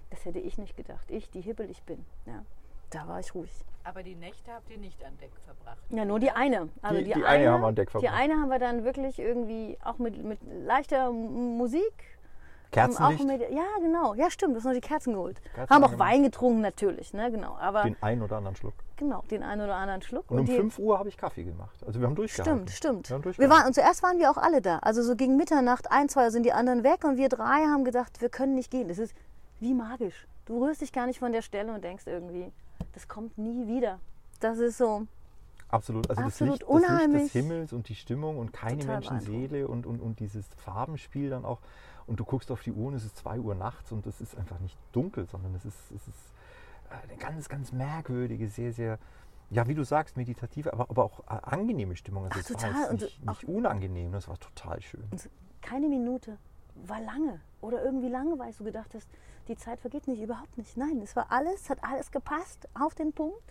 Das 0.09 0.23
hätte 0.23 0.39
ich 0.39 0.57
nicht 0.57 0.77
gedacht. 0.77 1.11
Ich, 1.11 1.29
die 1.29 1.41
Hibbel 1.41 1.69
ich 1.69 1.83
bin. 1.83 2.05
Ja, 2.25 2.43
da 2.89 3.07
war 3.07 3.19
ich 3.19 3.35
ruhig. 3.35 3.51
Aber 3.87 4.03
die 4.03 4.15
Nächte 4.15 4.51
habt 4.51 4.69
ihr 4.69 4.77
nicht 4.77 5.01
an 5.05 5.17
Deck 5.21 5.31
verbracht. 5.45 5.77
Ja, 5.89 6.03
nur 6.03 6.19
die 6.19 6.31
eine. 6.31 6.67
Also 6.81 6.97
Die- 6.99 7.05
die, 7.05 7.13
die 7.13 7.23
eine 7.23 7.49
haben 7.51 7.61
wir 7.61 7.67
an 7.67 7.75
Deck 7.75 7.87
Die 7.87 7.91
verbracht. 7.91 8.13
eine 8.13 8.33
haben 8.35 8.49
wir 8.49 8.59
dann 8.59 8.83
wirklich 8.83 9.17
irgendwie 9.19 9.77
auch 9.83 9.97
mit, 9.97 10.21
mit 10.23 10.39
leichter 10.65 11.11
Musik. 11.11 11.93
Kerzenlicht. 12.69 13.23
mit, 13.25 13.39
ja, 13.49 13.63
genau. 13.81 14.13
Ja, 14.15 14.29
stimmt. 14.29 14.53
Du 14.53 14.57
hast 14.57 14.65
noch 14.65 14.73
die 14.73 14.81
Kerzen 14.81 15.13
geholt. 15.13 15.41
Kerzen 15.55 15.73
haben 15.73 15.83
auch 15.85 15.87
angemacht. 15.91 16.11
Wein 16.11 16.23
getrunken 16.23 16.59
natürlich, 16.59 17.13
ne, 17.13 17.31
genau. 17.31 17.55
Aber 17.61 17.83
Den 17.83 17.95
einen 18.01 18.21
oder 18.21 18.35
anderen 18.35 18.57
Schluck. 18.57 18.73
genau, 18.97 19.23
den 19.31 19.41
einen 19.41 19.61
oder 19.61 19.75
anderen 19.75 20.01
Schluck. 20.01 20.29
Und 20.29 20.39
um 20.39 20.45
die, 20.45 20.53
5 20.57 20.77
Uhr 20.77 20.99
habe 20.99 21.07
ich 21.07 21.15
Kaffee 21.15 21.43
gemacht. 21.45 21.77
Also 21.85 22.01
wir 22.01 22.07
haben 22.07 22.15
durchgehalten. 22.15 22.67
Stimmt, 22.67 23.07
stimmt. 23.07 23.09
Wir 23.09 23.13
haben 23.15 23.21
Wir 23.21 23.23
durchgehalten. 23.23 23.57
waren, 23.57 23.67
und 23.67 23.73
zuerst 23.73 24.03
waren 24.03 24.19
wir 24.19 24.29
auch 24.29 24.35
alle 24.37 24.61
da. 24.61 24.79
Also 24.79 25.01
so 25.01 25.15
gegen 25.15 25.37
Mitternacht, 25.37 25.89
ein, 25.91 26.09
zwei 26.09 26.29
sind 26.29 26.43
die 26.45 26.51
anderen 26.51 26.83
weg 26.83 27.05
und 27.05 27.15
wir 27.15 27.29
drei 27.29 27.63
haben 27.67 27.85
gedacht, 27.85 28.19
wir 28.19 28.27
können 28.27 28.55
nicht 28.55 28.69
gehen. 28.69 28.89
Das 28.89 28.97
ist 28.99 29.15
wie 29.61 29.73
magisch. 29.73 30.27
Du 30.45 30.61
rührst 30.61 30.81
dich 30.81 30.91
gar 30.91 31.05
nicht 31.05 31.19
von 31.19 31.31
der 31.31 31.41
Stelle 31.43 31.73
und 31.73 31.85
denkst 31.85 32.03
irgendwie, 32.05 32.51
das 32.97 33.07
kommt 33.07 33.37
nie 33.37 33.67
wieder. 33.67 33.99
Das 34.39 34.57
ist 34.57 34.79
so, 34.79 35.05
Absolut. 35.69 36.09
Also 36.09 36.23
Absolut 36.23 36.61
das, 36.61 36.69
Licht, 36.69 36.83
das 36.83 37.07
Licht 37.07 37.25
des 37.25 37.31
Himmels 37.33 37.73
und 37.73 37.89
die 37.89 37.95
Stimmung 37.95 38.39
und 38.39 38.53
keine 38.53 38.79
Total 38.79 38.95
Menschenseele 38.95 39.67
und, 39.67 39.85
und, 39.85 39.99
und 39.99 40.19
dieses 40.19 40.47
Farbenspiel 40.57 41.29
dann 41.29 41.45
auch. 41.45 41.59
Und 42.07 42.19
du 42.19 42.25
guckst 42.25 42.49
auf 42.51 42.63
die 42.63 42.71
Uhr 42.71 42.87
und 42.87 42.95
es 42.95 43.05
ist 43.05 43.17
2 43.17 43.39
Uhr 43.39 43.53
nachts 43.53 43.91
und 43.91 44.07
es 44.07 44.19
ist 44.19 44.35
einfach 44.35 44.59
nicht 44.61 44.77
dunkel, 44.93 45.27
sondern 45.27 45.53
es 45.53 45.65
ist, 45.65 45.77
es 45.91 46.07
ist 46.07 46.33
äh, 46.89 47.07
eine 47.07 47.17
ganz, 47.17 47.49
ganz 47.49 47.71
merkwürdige, 47.71 48.47
sehr, 48.47 48.73
sehr, 48.73 48.97
ja, 49.51 49.67
wie 49.67 49.75
du 49.75 49.83
sagst, 49.83 50.17
meditative, 50.17 50.73
aber, 50.73 50.89
aber 50.89 51.03
auch 51.03 51.19
äh, 51.27 51.37
angenehme 51.43 51.95
Stimmung. 51.97 52.23
Also 52.25 52.39
Ach, 52.39 52.49
es 52.49 52.49
war 52.49 52.71
total. 52.71 52.89
Und 52.89 53.01
nicht, 53.01 53.25
nicht 53.25 53.43
unangenehm, 53.43 54.11
das 54.11 54.27
war 54.27 54.39
total 54.39 54.81
schön. 54.81 55.03
keine 55.61 55.87
Minute 55.87 56.39
war 56.85 57.01
lange 57.01 57.39
oder 57.61 57.83
irgendwie 57.83 58.09
lange, 58.09 58.37
weil 58.39 58.51
du 58.53 58.63
gedacht 58.63 58.93
hast, 58.93 59.07
die 59.47 59.55
Zeit 59.55 59.79
vergeht 59.79 60.07
nicht, 60.07 60.21
überhaupt 60.21 60.57
nicht. 60.57 60.75
Nein, 60.77 60.99
es 61.01 61.15
war 61.15 61.31
alles, 61.31 61.69
hat 61.69 61.79
alles 61.83 62.11
gepasst 62.11 62.67
auf 62.79 62.93
den 62.95 63.13
Punkt. 63.13 63.41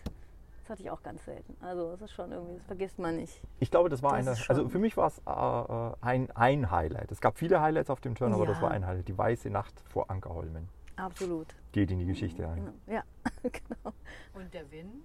Das 0.61 0.71
hatte 0.71 0.81
ich 0.83 0.91
auch 0.91 1.01
ganz 1.01 1.23
selten. 1.23 1.55
Also 1.63 1.91
das 1.91 2.01
ist 2.01 2.11
schon 2.11 2.31
irgendwie, 2.31 2.55
das 2.57 2.65
vergisst 2.65 2.99
man 2.99 3.15
nicht. 3.15 3.41
Ich 3.59 3.71
glaube, 3.71 3.87
das 3.89 4.03
war 4.03 4.17
Das 4.17 4.27
eine, 4.27 4.49
also 4.49 4.67
für 4.69 4.79
mich 4.79 4.97
war 4.97 5.07
es 5.07 5.17
äh, 5.19 5.31
äh, 5.31 5.93
ein, 6.01 6.29
ein 6.31 6.71
Highlight. 6.71 7.09
Es 7.11 7.21
gab 7.21 7.37
viele 7.37 7.61
Highlights 7.61 7.89
auf 7.89 8.01
dem 8.01 8.15
Turn, 8.15 8.33
aber 8.33 8.45
das 8.45 8.57
Ja. 8.57 8.63
war 8.63 8.71
ein 8.71 8.85
Highlight. 8.85 9.07
Die 9.07 9.17
weiße 9.17 9.49
Nacht 9.49 9.79
vor 9.87 10.09
Ankerholmen. 10.11 10.67
Absolut. 10.97 11.47
Geht 11.71 11.89
in 11.91 11.99
die 11.99 12.05
Geschichte 12.05 12.47
ein. 12.47 12.55
Genau. 12.55 12.73
Ja, 12.87 13.03
genau. 13.43 13.93
Und 14.33 14.53
der 14.53 14.69
Wind? 14.71 15.03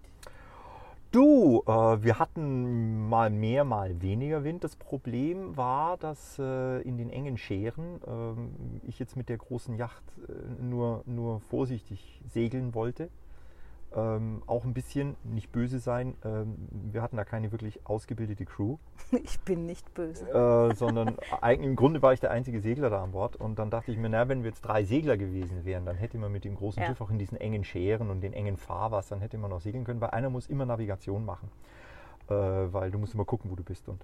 Du, 1.13 1.63
äh, 1.67 1.71
wir 2.03 2.19
hatten 2.19 3.11
mal 3.11 3.29
mehr, 3.29 3.65
mal 3.65 4.01
weniger 4.01 4.45
Wind. 4.45 4.65
Das 4.65 4.77
Problem 4.77 5.59
war, 5.59 5.99
dass 5.99 6.39
äh, 6.39 6.81
in 6.81 6.97
den 6.97 7.11
engen 7.11 7.37
Scheren 7.37 8.01
ähm, 8.07 8.81
ich 8.89 8.99
jetzt 8.99 9.15
mit 9.15 9.29
der 9.29 9.37
großen 9.37 9.75
Yacht 9.77 10.03
äh, 10.27 10.63
nur, 10.63 11.03
nur 11.05 11.41
vorsichtig 11.41 12.23
segeln 12.33 12.75
wollte. 12.75 13.11
Ähm, 13.95 14.43
auch 14.47 14.65
ein 14.65 14.73
bisschen, 14.73 15.17
nicht 15.25 15.53
böse 15.53 15.79
sein, 15.79 16.15
ähm, 16.25 16.57
wir 16.93 17.03
hatten 17.03 17.17
da 17.19 17.25
keine 17.25 17.53
wirklich 17.53 17.81
ausgebildete 17.85 18.45
Crew, 18.47 18.79
Ich 19.25 19.39
bin 19.41 19.67
nicht 19.67 19.93
böse. 19.93 20.25
äh, 20.31 20.75
sondern 20.75 21.17
eigentlich 21.43 21.69
im 21.69 21.77
Grunde 21.77 22.01
war 22.01 22.13
ich 22.15 22.21
der 22.21 22.31
einzige 22.31 22.61
Segler 22.61 22.89
da 22.89 23.03
an 23.03 23.13
Bord. 23.13 23.37
Und 23.37 23.59
dann 23.59 23.69
dachte 23.71 23.93
ich 23.93 23.99
mir, 23.99 24.09
na, 24.09 24.29
wenn 24.29 24.43
wir 24.45 24.51
jetzt 24.51 24.63
drei 24.63 24.85
Segler 24.85 25.17
gewesen 25.19 25.65
wären, 25.67 25.85
dann 25.85 25.97
hätte 25.97 26.17
man 26.17 26.33
mit 26.33 26.45
dem 26.45 26.55
großen 26.57 26.81
Ja. 26.83 26.89
Schiff 26.89 27.01
auch 27.03 27.11
in 27.11 27.19
diesen 27.19 27.37
engen 27.39 27.65
Scheren 27.65 28.09
und 28.09 28.23
den 28.23 28.33
engen 28.33 28.57
Fahrwassern 28.57 29.21
hätte 29.21 29.37
man 29.37 29.51
noch 29.51 29.61
segeln 29.61 29.85
können, 29.85 30.01
weil 30.01 30.11
einer 30.11 30.31
muss 30.31 30.47
immer 30.47 30.65
Navigation 30.65 31.25
machen, 31.27 31.51
äh, 32.29 32.33
weil 32.35 32.91
du 32.91 32.99
musst 32.99 33.13
immer 33.15 33.27
gucken, 33.27 33.51
wo 33.51 33.57
du 33.57 33.63
bist. 33.63 33.89
Und 33.89 34.01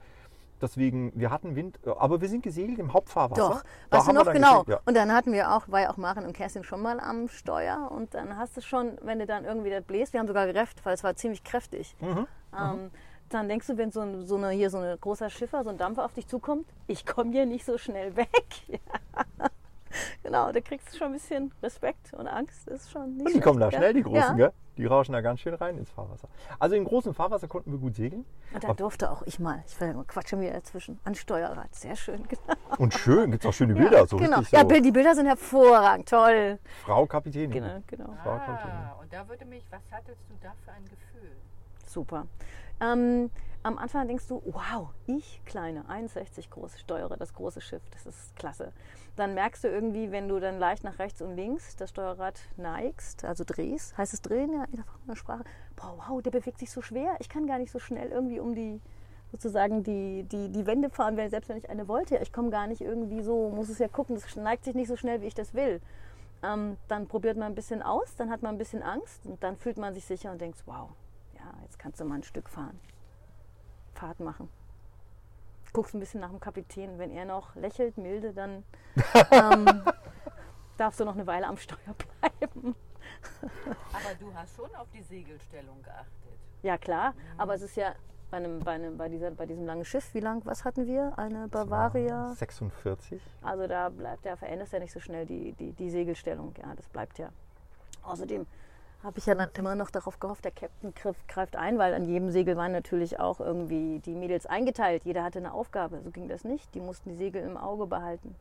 deswegen, 0.60 1.12
wir 1.14 1.30
hatten 1.30 1.56
Wind, 1.56 1.78
aber 1.86 2.20
wir 2.20 2.28
sind 2.28 2.42
gesegelt 2.42 2.78
im 2.78 2.92
Hauptfahrwasser. 2.92 3.48
Doch, 3.48 3.62
Da 3.90 3.98
weißt 3.98 4.08
du 4.08 4.12
noch 4.12 4.32
genau. 4.32 4.62
gesegelt, 4.62 4.68
ja. 4.68 4.80
Und 4.84 4.96
dann 4.96 5.12
hatten 5.12 5.32
wir 5.32 5.52
auch, 5.52 5.68
war 5.68 5.80
ja 5.82 5.90
auch 5.90 5.96
Maren 5.96 6.24
und 6.24 6.32
Kerstin 6.32 6.64
schon 6.64 6.82
mal 6.82 7.00
am 7.00 7.28
Steuer 7.28 7.90
und 7.90 8.14
dann 8.14 8.36
hast 8.36 8.56
du 8.56 8.60
schon, 8.60 8.98
wenn 9.02 9.18
du 9.18 9.26
dann 9.26 9.44
irgendwie 9.44 9.70
das 9.70 9.82
bläst, 9.84 10.12
wir 10.12 10.20
haben 10.20 10.26
sogar 10.28 10.46
gerefft, 10.46 10.84
weil 10.84 10.94
es 10.94 11.04
war 11.04 11.14
ziemlich 11.16 11.44
kräftig. 11.44 11.94
Mhm, 12.00 12.26
Ähm, 12.58 12.90
dann 13.30 13.48
denkst 13.48 13.66
du, 13.66 13.76
wenn 13.76 13.90
so, 13.90 14.00
ein, 14.00 14.26
so 14.26 14.36
eine, 14.36 14.50
hier 14.50 14.70
so 14.70 14.78
ein 14.78 14.98
großer 15.00 15.28
Schiffer, 15.28 15.62
so 15.62 15.70
ein 15.70 15.76
Dampfer 15.76 16.04
auf 16.04 16.14
dich 16.14 16.26
zukommt, 16.26 16.66
ich 16.86 17.04
komme 17.04 17.30
hier 17.32 17.44
nicht 17.46 17.64
so 17.64 17.78
schnell 17.78 18.16
weg. 18.16 18.28
Ja. 18.68 19.48
Genau, 20.22 20.52
da 20.52 20.60
kriegst 20.60 20.92
du 20.92 20.98
schon 20.98 21.08
ein 21.08 21.12
bisschen 21.14 21.52
Respekt 21.62 22.12
und 22.14 22.26
Angst. 22.26 22.66
Das 22.66 22.82
ist 22.82 22.90
schon 22.90 23.16
nicht 23.16 23.26
Und 23.26 23.34
die 23.34 23.40
kommen 23.40 23.60
da 23.60 23.70
schlecht, 23.70 23.82
schnell, 23.82 23.94
die 23.94 24.02
gell? 24.02 24.12
Großen, 24.12 24.38
ja. 24.38 24.46
gell? 24.48 24.52
Die 24.76 24.86
rauschen 24.86 25.12
da 25.12 25.20
ganz 25.20 25.40
schön 25.40 25.54
rein 25.54 25.76
ins 25.76 25.90
Fahrwasser. 25.90 26.28
Also 26.60 26.76
im 26.76 26.84
großen 26.84 27.12
Fahrwasser 27.12 27.48
konnten 27.48 27.72
wir 27.72 27.78
gut 27.78 27.96
segeln. 27.96 28.24
Und 28.54 28.62
da 28.62 28.74
durfte 28.74 29.10
auch 29.10 29.22
ich 29.26 29.40
mal, 29.40 29.64
ich 29.66 29.76
quatschen 30.06 30.40
wir 30.40 30.52
dazwischen, 30.52 31.00
an 31.04 31.16
Steuerrad. 31.16 31.74
Sehr 31.74 31.96
schön. 31.96 32.22
Genau. 32.28 32.54
Und 32.78 32.94
schön, 32.94 33.32
gibt 33.32 33.44
es 33.44 33.48
auch 33.48 33.52
schöne 33.52 33.74
Bilder. 33.80 34.06
so 34.06 34.16
genau. 34.16 34.38
richtig 34.38 34.52
Ja, 34.52 34.60
so. 34.60 34.68
Bill, 34.68 34.80
die 34.80 34.92
Bilder 34.92 35.14
sind 35.16 35.26
hervorragend, 35.26 36.08
toll. 36.08 36.58
Frau 36.84 37.06
Kapitänin. 37.06 37.50
Genau, 37.50 37.82
genau. 37.88 38.16
Frau 38.22 38.38
Kapitänin. 38.38 38.76
Ah, 38.76 38.96
und 39.00 39.12
da 39.12 39.28
würde 39.28 39.44
mich, 39.46 39.64
was 39.70 39.80
hattest 39.90 40.20
du 40.28 40.34
da 40.42 40.52
für 40.64 40.70
ein 40.70 40.84
Gefühl? 40.84 41.08
super. 41.88 42.26
Ähm, 42.80 43.30
am 43.64 43.76
Anfang 43.76 44.06
denkst 44.06 44.28
du, 44.28 44.40
wow, 44.46 44.90
ich, 45.06 45.42
kleine, 45.44 45.88
61 45.88 46.48
groß, 46.48 46.78
steuere 46.78 47.16
das 47.16 47.34
große 47.34 47.60
Schiff, 47.60 47.82
das 47.90 48.06
ist 48.06 48.36
klasse. 48.36 48.72
Dann 49.16 49.34
merkst 49.34 49.64
du 49.64 49.68
irgendwie, 49.68 50.12
wenn 50.12 50.28
du 50.28 50.38
dann 50.38 50.58
leicht 50.58 50.84
nach 50.84 51.00
rechts 51.00 51.20
und 51.20 51.34
links 51.34 51.74
das 51.74 51.90
Steuerrad 51.90 52.40
neigst, 52.56 53.24
also 53.24 53.42
drehst, 53.44 53.98
heißt 53.98 54.14
es 54.14 54.22
drehen 54.22 54.52
ja 54.52 54.64
in 54.64 54.76
der 54.76 54.84
Fachsprache, 55.06 55.44
boah, 55.74 55.98
wow, 55.98 56.22
der 56.22 56.30
bewegt 56.30 56.60
sich 56.60 56.70
so 56.70 56.82
schwer, 56.82 57.16
ich 57.18 57.28
kann 57.28 57.46
gar 57.46 57.58
nicht 57.58 57.72
so 57.72 57.80
schnell 57.80 58.10
irgendwie 58.10 58.38
um 58.38 58.54
die, 58.54 58.80
sozusagen 59.32 59.82
die, 59.82 60.22
die, 60.22 60.50
die 60.50 60.66
Wände 60.66 60.88
fahren, 60.88 61.16
wenn, 61.16 61.28
selbst 61.28 61.48
wenn 61.48 61.58
ich 61.58 61.68
eine 61.68 61.88
wollte. 61.88 62.16
Ich 62.18 62.32
komme 62.32 62.50
gar 62.50 62.66
nicht 62.68 62.80
irgendwie 62.80 63.22
so, 63.22 63.50
muss 63.50 63.68
es 63.68 63.78
ja 63.78 63.88
gucken, 63.88 64.14
das 64.14 64.36
neigt 64.36 64.64
sich 64.64 64.74
nicht 64.74 64.88
so 64.88 64.96
schnell, 64.96 65.20
wie 65.20 65.26
ich 65.26 65.34
das 65.34 65.52
will. 65.54 65.80
Ähm, 66.42 66.76
dann 66.86 67.08
probiert 67.08 67.36
man 67.36 67.48
ein 67.48 67.54
bisschen 67.54 67.82
aus, 67.82 68.14
dann 68.16 68.30
hat 68.30 68.42
man 68.42 68.54
ein 68.54 68.58
bisschen 68.58 68.82
Angst 68.82 69.26
und 69.26 69.42
dann 69.42 69.56
fühlt 69.56 69.78
man 69.78 69.94
sich 69.94 70.04
sicher 70.04 70.30
und 70.30 70.40
denkt, 70.40 70.62
wow, 70.66 70.90
ja, 71.48 71.62
jetzt 71.62 71.78
kannst 71.78 72.00
du 72.00 72.04
mal 72.04 72.16
ein 72.16 72.22
Stück 72.22 72.48
fahren. 72.48 72.78
Fahrt 73.94 74.20
machen. 74.20 74.48
Guckst 75.72 75.94
ein 75.94 76.00
bisschen 76.00 76.20
nach 76.20 76.30
dem 76.30 76.40
Kapitän. 76.40 76.98
Wenn 76.98 77.10
er 77.10 77.24
noch 77.24 77.54
lächelt, 77.54 77.98
milde, 77.98 78.32
dann 78.32 78.64
ähm, 79.30 79.82
darfst 80.76 81.00
du 81.00 81.04
noch 81.04 81.14
eine 81.14 81.26
Weile 81.26 81.46
am 81.46 81.56
Steuer 81.56 81.94
bleiben. 82.20 82.74
Aber 83.92 84.14
du 84.18 84.34
hast 84.34 84.56
schon 84.56 84.74
auf 84.74 84.88
die 84.90 85.02
Segelstellung 85.02 85.82
geachtet. 85.82 86.38
Ja, 86.62 86.78
klar. 86.78 87.14
Aber 87.36 87.54
es 87.54 87.62
ist 87.62 87.76
ja 87.76 87.94
bei, 88.30 88.38
einem, 88.38 88.60
bei, 88.60 88.72
einem, 88.72 88.96
bei, 88.96 89.08
dieser, 89.08 89.30
bei 89.30 89.46
diesem 89.46 89.66
langen 89.66 89.84
Schiff, 89.84 90.12
wie 90.14 90.20
lang, 90.20 90.44
was 90.44 90.64
hatten 90.64 90.86
wir? 90.86 91.18
Eine 91.18 91.48
Bavaria? 91.48 92.34
46. 92.34 93.20
Also 93.42 93.66
da 93.66 93.88
bleibt 93.88 94.24
ja, 94.24 94.36
verändert 94.36 94.72
ja 94.72 94.78
nicht 94.78 94.92
so 94.92 95.00
schnell 95.00 95.26
die, 95.26 95.52
die, 95.52 95.72
die 95.72 95.90
Segelstellung. 95.90 96.54
Ja, 96.58 96.74
das 96.74 96.88
bleibt 96.88 97.18
ja. 97.18 97.30
Außerdem 98.02 98.46
habe 99.04 99.18
ich 99.18 99.26
ja 99.26 99.34
dann 99.34 99.48
immer 99.54 99.74
noch 99.76 99.90
darauf 99.90 100.18
gehofft, 100.18 100.44
der 100.44 100.50
Captain 100.50 100.92
greift 101.28 101.54
ein, 101.56 101.78
weil 101.78 101.94
an 101.94 102.04
jedem 102.04 102.30
Segel 102.30 102.56
waren 102.56 102.72
natürlich 102.72 103.20
auch 103.20 103.38
irgendwie 103.40 104.00
die 104.00 104.14
Mädels 104.14 104.44
eingeteilt. 104.46 105.04
Jeder 105.04 105.22
hatte 105.22 105.38
eine 105.38 105.52
Aufgabe. 105.52 106.00
So 106.02 106.10
ging 106.10 106.28
das 106.28 106.44
nicht. 106.44 106.74
Die 106.74 106.80
mussten 106.80 107.10
die 107.10 107.16
Segel 107.16 107.42
im 107.42 107.56
Auge 107.56 107.86
behalten. 107.86 108.34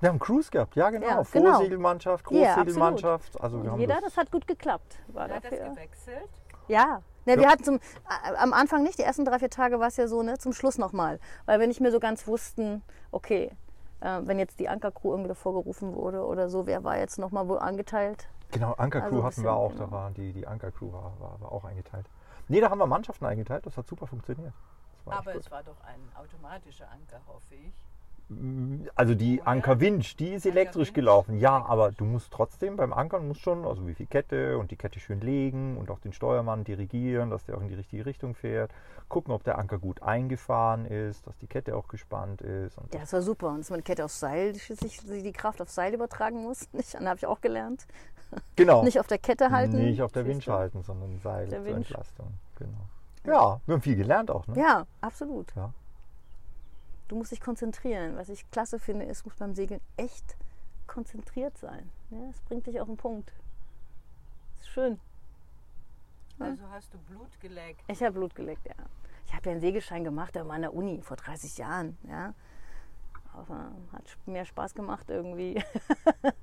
Wir 0.00 0.08
haben 0.08 0.18
Cruise 0.18 0.50
gehabt, 0.50 0.74
ja 0.76 0.90
genau. 0.90 1.06
Ja, 1.06 1.22
genau. 1.30 1.50
Vorsegelmannschaft, 1.52 2.24
Ja, 2.32 2.54
Großsegelmannschaft. 2.56 3.40
also 3.40 3.62
wir 3.62 3.70
haben 3.70 3.78
jeder, 3.78 3.94
das, 3.96 4.04
das 4.04 4.16
hat 4.16 4.32
gut 4.32 4.46
geklappt. 4.48 4.96
War 5.08 5.24
Hat 5.28 5.44
das 5.44 5.50
dafür. 5.50 5.68
gewechselt? 5.70 6.28
Ja. 6.66 7.02
Ne, 7.24 7.36
Wir 7.36 7.42
Ja. 7.44 7.50
hatten 7.50 7.62
zum, 7.62 7.76
äh, 7.76 8.34
am 8.36 8.52
Anfang 8.52 8.82
nicht, 8.82 8.98
die 8.98 9.02
ersten 9.02 9.24
drei, 9.24 9.38
vier 9.38 9.50
Tage 9.50 9.78
war 9.78 9.86
es 9.86 9.96
ja 9.96 10.08
so, 10.08 10.22
ne, 10.24 10.38
zum 10.38 10.52
Schluss 10.52 10.76
nochmal. 10.76 11.20
Weil 11.46 11.60
wir 11.60 11.68
nicht 11.68 11.80
mehr 11.80 11.92
so 11.92 12.00
ganz 12.00 12.26
wussten, 12.26 12.82
okay, 13.12 13.52
äh, 14.00 14.18
wenn 14.22 14.40
jetzt 14.40 14.58
die 14.58 14.68
Ankercrew 14.68 15.10
irgendwie 15.12 15.28
davor 15.28 15.52
gerufen 15.52 15.94
wurde 15.94 16.24
oder 16.26 16.48
so, 16.48 16.66
wer 16.66 16.82
war 16.82 16.98
jetzt 16.98 17.18
nochmal 17.18 17.46
wo 17.48 17.54
angeteilt? 17.54 18.26
Genau, 18.52 18.72
Ankercrew 18.74 19.16
Also 19.16 19.24
hatten 19.24 19.42
wir 19.42 19.52
auch, 19.52 19.72
genau. 19.72 19.86
da 19.86 19.90
waren 19.90 20.14
die, 20.14 20.32
die 20.32 20.46
Ankercrew 20.46 20.92
war, 20.92 21.12
war, 21.18 21.40
war 21.40 21.52
auch 21.52 21.64
eingeteilt. 21.64 22.06
Nee, 22.48 22.60
da 22.60 22.70
haben 22.70 22.78
wir 22.78 22.86
Mannschaften 22.86 23.26
eingeteilt, 23.26 23.66
das 23.66 23.76
hat 23.76 23.86
super 23.88 24.06
funktioniert. 24.06 24.52
Aber 25.06 25.34
es 25.34 25.50
war 25.50 25.62
doch 25.62 25.80
ein 25.82 26.00
automatischer 26.14 26.88
Anker, 26.90 27.20
hoffe 27.26 27.54
ich. 27.54 27.72
Also 28.94 29.14
die 29.14 29.40
Oder? 29.40 29.48
Ankerwinch, 29.48 30.16
die 30.16 30.30
ist 30.34 30.46
elektrisch 30.46 30.92
gelaufen. 30.92 31.38
Ja, 31.38 31.64
aber 31.66 31.92
du 31.92 32.04
musst 32.04 32.32
trotzdem 32.32 32.76
beim 32.76 32.92
Ankern 32.92 33.28
musst 33.28 33.40
schon, 33.40 33.64
also 33.64 33.86
wie 33.86 33.94
viel 33.94 34.06
Kette 34.06 34.58
und 34.58 34.70
die 34.70 34.76
Kette 34.76 35.00
schön 35.00 35.20
legen 35.20 35.76
und 35.76 35.90
auch 35.90 35.98
den 35.98 36.12
Steuermann 36.12 36.64
dirigieren, 36.64 37.30
dass 37.30 37.44
der 37.44 37.56
auch 37.56 37.60
in 37.60 37.68
die 37.68 37.74
richtige 37.74 38.06
Richtung 38.06 38.34
fährt. 38.34 38.70
Gucken, 39.08 39.34
ob 39.34 39.44
der 39.44 39.58
Anker 39.58 39.78
gut 39.78 40.02
eingefahren 40.02 40.86
ist, 40.86 41.26
dass 41.26 41.36
die 41.38 41.46
Kette 41.46 41.76
auch 41.76 41.88
gespannt 41.88 42.40
ist. 42.40 42.78
Und 42.78 42.94
Ja, 42.94 43.00
das 43.00 43.12
war 43.12 43.22
super. 43.22 43.48
Und 43.50 43.58
dass 43.60 43.70
man 43.70 43.80
die 43.80 43.84
Kette 43.84 44.04
aufs 44.04 44.20
Seil, 44.20 44.54
sich 44.54 45.00
die 45.04 45.32
Kraft 45.32 45.60
aufs 45.60 45.74
Seil 45.74 45.92
übertragen 45.92 46.42
muss. 46.42 46.68
Dann 46.92 47.08
habe 47.08 47.18
ich 47.18 47.26
auch 47.26 47.40
gelernt. 47.40 47.86
Genau. 48.56 48.82
Nicht 48.84 48.98
auf 48.98 49.06
der 49.06 49.18
Kette 49.18 49.50
halten. 49.50 49.78
Nicht 49.78 50.02
auf 50.02 50.12
der 50.12 50.24
du? 50.24 50.52
halten, 50.52 50.82
sondern 50.82 51.18
Seil 51.18 51.48
Der 51.48 51.62
zur 51.62 51.66
Winch. 51.66 51.90
Entlastung. 51.90 52.32
Genau. 52.56 52.86
Ja, 53.24 53.60
wir 53.66 53.74
haben 53.74 53.82
viel 53.82 53.96
gelernt 53.96 54.30
auch. 54.30 54.46
Ne? 54.46 54.58
Ja, 54.58 54.86
absolut. 55.00 55.54
Ja. 55.54 55.72
Du 57.08 57.16
musst 57.16 57.30
dich 57.30 57.40
konzentrieren. 57.40 58.16
Was 58.16 58.28
ich 58.28 58.50
klasse 58.50 58.78
finde, 58.78 59.04
ist, 59.04 59.24
muss 59.24 59.36
beim 59.36 59.54
Segeln 59.54 59.80
echt 59.96 60.36
konzentriert 60.86 61.56
sein. 61.58 61.90
Ja, 62.10 62.18
es 62.30 62.40
bringt 62.40 62.66
dich 62.66 62.80
auf 62.80 62.88
den 62.88 62.96
Punkt. 62.96 63.32
Ist 64.60 64.68
schön. 64.68 64.98
Ja. 66.38 66.46
Also 66.46 66.62
hast 66.70 66.92
du 66.94 66.98
Blut 66.98 67.40
geleckt. 67.40 67.82
Ich 67.88 68.02
habe 68.02 68.12
Blut 68.12 68.34
geleckt, 68.34 68.66
ja. 68.66 68.74
Ich 69.26 69.34
habe 69.34 69.46
ja 69.46 69.52
einen 69.52 69.60
Segelschein 69.60 70.04
gemacht 70.04 70.36
an 70.36 70.46
meiner 70.46 70.74
Uni 70.74 71.00
vor 71.02 71.16
30 71.16 71.58
Jahren. 71.58 71.96
Ja. 72.08 72.34
Aber 73.34 73.72
hat 73.92 74.04
mehr 74.26 74.44
Spaß 74.44 74.74
gemacht 74.74 75.08
irgendwie. 75.08 75.62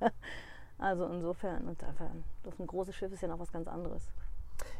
also 0.80 1.06
insofern, 1.06 1.76
dafür, 1.78 2.10
auf 2.46 2.58
ein 2.58 2.66
großes 2.66 2.94
Schiff 2.94 3.12
ist 3.12 3.20
ja 3.22 3.28
noch 3.28 3.38
was 3.38 3.52
ganz 3.52 3.68
anderes. 3.68 4.10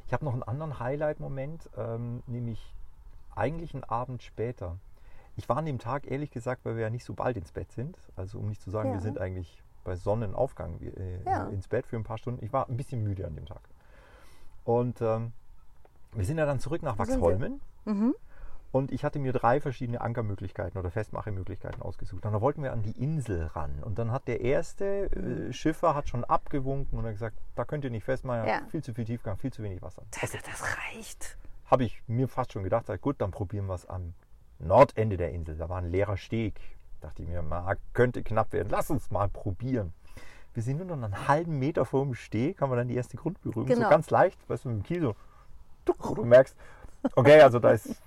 Ich 0.07 0.13
habe 0.13 0.25
noch 0.25 0.33
einen 0.33 0.43
anderen 0.43 0.79
Highlight-Moment, 0.81 1.71
ähm, 1.77 2.23
nämlich 2.27 2.75
eigentlich 3.35 3.75
einen 3.75 3.85
Abend 3.85 4.23
später. 4.23 4.77
Ich 5.37 5.49
war 5.49 5.57
an 5.59 5.65
dem 5.67 5.79
Tag, 5.79 6.11
ehrlich 6.11 6.31
gesagt, 6.31 6.65
weil 6.65 6.75
wir 6.77 6.83
ja 6.83 6.91
nicht 6.91 7.05
so 7.05 7.15
bald 7.15 7.37
ins 7.37 7.53
Bett 7.53 7.71
sind, 7.73 7.97
also 8.17 8.39
um 8.39 8.49
nicht 8.49 8.61
zu 8.61 8.71
sagen, 8.71 8.89
Ja. 8.91 8.95
wir 8.97 9.01
sind 9.01 9.19
eigentlich 9.19 9.63
bei 9.85 9.97
Sonnenaufgang 9.97 10.81
äh, 10.81 11.23
Ja. 11.25 11.47
ins 11.49 11.69
Bett 11.69 11.87
für 11.87 11.97
ein 11.97 12.05
paar 12.05 12.19
Stunden. 12.19 12.45
Ich 12.45 12.53
war 12.53 12.69
ein 12.69 12.77
bisschen 12.77 13.03
müde 13.03 13.27
an 13.27 13.35
dem 13.37 13.47
Tag. 13.47 13.63
Und 14.65 15.01
ähm, 15.01 15.33
wir 16.13 16.25
sind 16.25 16.39
ja 16.39 16.45
dann 16.47 16.59
zurück 16.61 16.83
nach? 16.83 16.99
Wachsholmen 16.99 17.61
Mhm. 17.87 18.15
Und 18.73 18.93
ich 18.93 19.05
hatte 19.05 19.19
mir 19.19 19.33
drei 19.33 19.61
verschiedene 19.61 20.01
Ankermöglichkeiten 20.01 20.79
oder 20.79 20.91
Festmachemöglichkeiten 20.91 21.83
ausgesucht. 21.83 22.25
Und 22.25 22.33
da 22.33 22.41
wollten 22.41 22.63
wir 22.63 22.73
an 22.73 22.83
die 22.83 22.93
Insel 23.03 23.47
ran. 23.47 23.83
Und 23.83 23.99
dann 23.99 24.13
hat 24.13 24.29
der 24.29 24.41
erste 24.41 25.11
Mhm. 25.15 25.49
äh, 25.51 25.53
Schiffer 25.53 25.95
hat 25.95 26.09
schon 26.09 26.25
abgewunken 26.25 26.99
und 26.99 27.05
hat 27.05 27.13
gesagt, 27.13 27.37
da 27.57 27.65
könnt 27.65 27.85
ihr 27.85 27.91
nicht 27.91 28.05
festmachen, 28.05 28.47
Ja. 28.47 28.61
viel 28.71 28.83
zu 28.83 28.95
viel 28.95 29.05
Tiefgang, 29.05 29.37
viel 29.37 29.53
zu 29.53 29.63
wenig 29.63 29.83
Wasser. 29.83 30.03
Das, 30.21 30.31
das 30.31 30.77
reicht. 30.95 31.37
Habe 31.67 31.85
ich 31.85 32.03
mir 32.07 32.29
fast 32.29 32.53
schon 32.53 32.63
gedacht, 32.63 32.87
gut, 33.01 33.21
dann 33.21 33.31
probieren 33.31 33.67
wir 33.67 33.75
es 33.75 33.87
am 33.87 34.15
Nordende 34.59 35.17
der 35.17 35.31
Insel. 35.33 35.57
Da 35.57 35.69
war 35.69 35.79
ein 35.79 35.91
leerer 35.91 36.17
Steg. 36.17 36.61
Dachte 37.01 37.23
ich 37.23 37.29
mir, 37.29 37.43
na, 37.43 37.75
könnte 37.95 38.23
knapp 38.23 38.53
werden. 38.53 38.69
Lass 38.71 38.91
uns 38.91 39.11
mal 39.11 39.29
probieren. 39.29 39.93
Wir 40.53 40.63
sind 40.63 40.79
nur 40.79 40.87
noch 40.97 41.03
einen 41.03 41.29
halben 41.29 41.59
Meter 41.59 41.85
vor 41.85 42.05
dem 42.05 42.15
Steg, 42.15 42.61
haben 42.61 42.71
wir 42.71 42.77
dann 42.77 42.89
die 42.89 42.97
erste 42.97 43.17
Grundberührung. 43.17 43.69
So 43.69 43.75
Genau. 43.75 43.89
ganz 43.89 44.11
leicht, 44.11 44.37
weißt 44.51 44.65
du, 44.65 44.69
mit 44.71 44.79
dem 44.79 44.83
Kiel 44.83 45.01
so. 45.01 45.15
Du 46.15 46.25
merkst, 46.25 46.55
okay, 47.15 47.41
also 47.41 47.59
da 47.61 47.71
ist, 47.71 48.03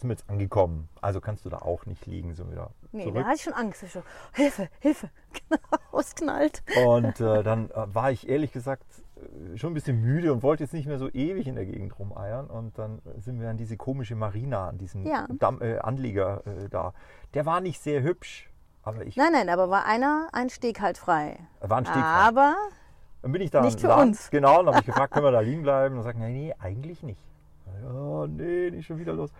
sind 0.00 0.10
wir 0.10 0.14
jetzt 0.14 0.28
angekommen. 0.28 0.88
Also 1.00 1.20
kannst 1.20 1.44
du 1.44 1.48
da 1.50 1.58
auch 1.58 1.86
nicht 1.86 2.06
liegen, 2.06 2.34
so 2.34 2.50
wieder 2.50 2.70
Nee, 2.92 3.02
zurück. 3.04 3.16
da 3.16 3.24
hatte 3.24 3.36
ich 3.36 3.42
schon 3.42 3.52
Angst. 3.52 3.82
Ich 3.82 3.92
so, 3.92 4.02
Hilfe, 4.32 4.68
Hilfe. 4.80 5.10
Genau, 5.48 5.98
es 6.00 6.14
knallt. 6.14 6.62
Und 6.86 7.20
äh, 7.20 7.42
dann 7.44 7.70
äh, 7.70 7.94
war 7.94 8.10
ich 8.10 8.28
ehrlich 8.28 8.50
gesagt 8.52 8.84
äh, 9.16 9.56
schon 9.56 9.70
ein 9.70 9.74
bisschen 9.74 10.00
müde 10.00 10.32
und 10.32 10.42
wollte 10.42 10.64
jetzt 10.64 10.72
nicht 10.72 10.86
mehr 10.86 10.98
so 10.98 11.08
ewig 11.08 11.46
in 11.46 11.54
der 11.54 11.66
Gegend 11.66 11.96
rumeiern. 11.98 12.46
Und 12.48 12.76
dann 12.78 13.00
sind 13.18 13.40
wir 13.40 13.48
an 13.48 13.56
diese 13.56 13.76
komische 13.76 14.16
Marina, 14.16 14.68
an 14.68 14.78
diesem 14.78 15.06
Ja. 15.06 15.26
Damm, 15.38 15.60
äh, 15.62 15.78
Anleger 15.78 16.42
äh, 16.46 16.68
da. 16.68 16.94
Der 17.34 17.46
war 17.46 17.60
nicht 17.60 17.80
sehr 17.80 18.02
hübsch, 18.02 18.50
aber 18.82 19.06
ich 19.06 19.16
Nein, 19.16 19.32
nein, 19.32 19.48
aber 19.50 19.70
war 19.70 19.84
einer 19.86 20.28
ein 20.32 20.50
Steg 20.50 20.80
halt 20.80 20.98
frei. 20.98 21.38
war 21.60 21.78
ein 21.78 21.84
Steg 21.84 21.96
frei. 21.96 22.02
Aber 22.02 22.56
Dann 23.22 23.30
bin 23.32 23.42
ich 23.42 23.50
da 23.52 23.60
Nicht 23.60 23.80
für 23.80 23.86
Land, 23.88 24.08
uns. 24.10 24.30
Genau, 24.30 24.60
und 24.60 24.66
habe 24.66 24.78
ich 24.80 24.86
gefragt, 24.86 25.12
können 25.12 25.26
wir 25.26 25.32
da 25.32 25.40
liegen 25.40 25.62
bleiben? 25.62 25.96
Und 25.96 26.02
sagen, 26.02 26.18
nee, 26.20 26.32
nee, 26.32 26.54
eigentlich 26.58 27.02
nicht. 27.04 27.20
Ja, 27.84 28.26
nee, 28.26 28.70
nicht 28.70 28.86
schon 28.86 28.98
wieder 28.98 29.12
los. 29.12 29.30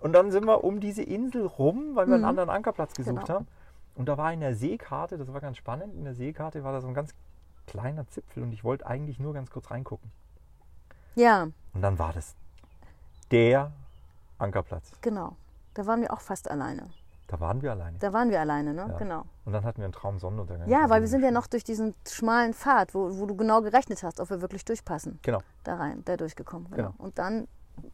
Und 0.00 0.12
dann 0.12 0.30
sind 0.30 0.44
wir 0.46 0.62
um 0.64 0.80
diese 0.80 1.02
Insel 1.02 1.46
rum, 1.46 1.94
weil 1.94 2.06
wir 2.06 2.14
einen 2.14 2.22
Mhm. 2.22 2.28
anderen 2.28 2.50
Ankerplatz 2.50 2.94
gesucht 2.94 3.26
Genau. 3.26 3.28
haben. 3.40 3.46
Und 3.94 4.06
da 4.06 4.18
war 4.18 4.32
in 4.32 4.40
der 4.40 4.54
Seekarte, 4.54 5.16
das 5.16 5.32
war 5.32 5.40
ganz 5.40 5.56
spannend, 5.56 5.94
in 5.94 6.04
der 6.04 6.14
Seekarte 6.14 6.62
war 6.64 6.72
da 6.72 6.80
so 6.80 6.88
ein 6.88 6.94
ganz 6.94 7.14
kleiner 7.66 8.06
Zipfel 8.08 8.42
und 8.42 8.52
ich 8.52 8.62
wollte 8.62 8.86
eigentlich 8.86 9.18
nur 9.18 9.32
ganz 9.34 9.50
kurz 9.50 9.70
reingucken. 9.70 10.10
ja, 11.14 11.48
Und 11.74 11.82
dann 11.82 11.98
war 11.98 12.12
das 12.12 12.34
der 13.30 13.72
Ankerplatz. 14.38 14.92
genau. 15.00 15.36
Da 15.74 15.86
waren 15.86 16.00
wir 16.00 16.12
auch 16.12 16.20
fast 16.20 16.50
alleine. 16.50 16.88
Da 17.26 17.38
waren 17.40 17.60
wir 17.60 17.72
alleine. 17.72 17.98
Da 17.98 18.12
waren 18.12 18.30
wir 18.30 18.40
alleine, 18.40 18.72
ne? 18.72 18.86
Ja. 18.88 18.96
Genau. 18.98 19.24
Und 19.44 19.52
dann 19.52 19.64
hatten 19.64 19.78
wir 19.78 19.84
einen 19.84 19.92
Traum 19.92 20.18
Sonnenuntergang. 20.18 20.68
Ja, 20.68 20.88
weil 20.88 21.00
wir 21.02 21.08
sind 21.08 21.22
ja 21.22 21.30
noch 21.32 21.46
durch 21.48 21.64
diesen 21.64 21.94
schmalen 22.08 22.54
Pfad, 22.54 22.94
wo, 22.94 23.18
wo 23.18 23.26
du 23.26 23.34
genau 23.36 23.60
gerechnet 23.62 24.02
hast, 24.04 24.20
ob 24.20 24.30
wir 24.30 24.40
wirklich 24.40 24.64
durchpassen. 24.64 25.18
Genau, 25.22 25.40
Da 25.64 25.74
rein, 25.76 26.02
da 26.04 26.16
durchgekommen. 26.16 26.70
Genau. 26.70 26.90
Genau. 26.92 27.04
Und 27.04 27.18
dann 27.18 27.48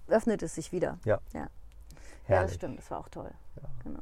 öffnet 0.09 0.42
es 0.42 0.54
sich 0.54 0.71
wieder. 0.71 0.99
ja. 1.04 1.18
Ja. 1.32 1.47
Ja, 2.29 2.43
das 2.43 2.55
stimmt, 2.55 2.79
das 2.79 2.91
war 2.91 3.00
auch 3.00 3.09
toll. 3.09 3.31
Genau. 3.83 4.00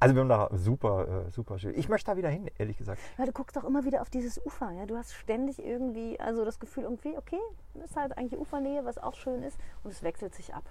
Also 0.00 0.14
wir 0.14 0.20
haben 0.20 0.28
da 0.28 0.48
super, 0.52 1.26
äh, 1.26 1.30
super 1.30 1.58
schön. 1.58 1.78
Ich 1.78 1.88
möchte 1.88 2.10
da 2.10 2.16
wieder 2.16 2.28
hin, 2.28 2.50
ehrlich 2.58 2.78
gesagt. 2.78 3.00
Weil 3.16 3.26
du 3.26 3.32
guckst 3.32 3.56
auch 3.58 3.64
immer 3.64 3.84
wieder 3.84 4.02
auf 4.02 4.10
dieses 4.10 4.44
Ufer. 4.44 4.70
Ja? 4.72 4.86
Du 4.86 4.96
hast 4.96 5.14
ständig 5.14 5.64
irgendwie, 5.64 6.18
also 6.20 6.44
das 6.44 6.58
Gefühl 6.58 6.84
irgendwie, 6.84 7.16
okay, 7.16 7.40
das 7.74 7.90
ist 7.90 7.96
halt 7.96 8.16
eigentlich 8.16 8.38
Ufernähe, 8.40 8.84
was 8.84 8.98
auch 8.98 9.14
schön 9.14 9.42
ist. 9.42 9.58
Und 9.84 9.92
es 9.92 10.02
wechselt 10.02 10.34
sich 10.34 10.54
ab. 10.54 10.64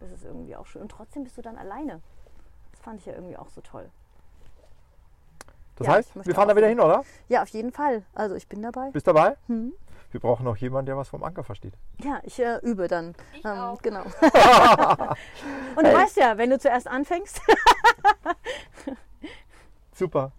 Das 0.00 0.10
ist 0.10 0.24
irgendwie 0.24 0.56
auch 0.56 0.66
schön. 0.66 0.82
Und 0.82 0.90
trotzdem 0.90 1.24
bist 1.24 1.36
du 1.38 1.42
dann 1.42 1.56
alleine. 1.56 2.00
Das 2.72 2.80
fand 2.80 3.00
ich 3.00 3.06
ja 3.06 3.14
irgendwie 3.14 3.36
auch 3.36 3.48
so 3.48 3.60
toll. 3.60 3.90
Das 5.76 5.86
Ja, 5.86 5.92
heißt, 5.94 6.10
wir 6.26 6.34
fahren 6.34 6.48
da 6.48 6.56
wieder 6.56 6.68
hin. 6.68 6.78
oder? 6.80 7.04
Ja, 7.28 7.42
auf 7.42 7.48
jeden 7.48 7.72
Fall. 7.72 8.02
Also 8.14 8.34
ich 8.36 8.48
bin 8.48 8.62
dabei. 8.62 8.90
Bist 8.92 9.06
dabei? 9.06 9.36
Hm. 9.48 9.72
Wir 10.12 10.20
brauchen 10.20 10.44
noch 10.44 10.56
jemanden, 10.56 10.86
der 10.86 10.96
was 10.96 11.08
vom 11.08 11.24
Anker 11.24 11.42
versteht. 11.42 11.74
Ja, 12.02 12.20
ich 12.22 12.38
äh, 12.38 12.58
übe 12.62 12.86
dann. 12.86 13.14
Ich 13.32 13.44
Ähm, 13.44 13.58
auch. 13.58 13.82
Genau. 13.82 14.02
Und 15.76 15.82
du 15.82 15.88
Hey. 15.88 15.94
weißt 15.96 16.16
ja, 16.18 16.38
wenn 16.38 16.50
du 16.50 16.58
zuerst 16.60 16.86
anfängst, 16.86 17.40
Super. 19.92 20.32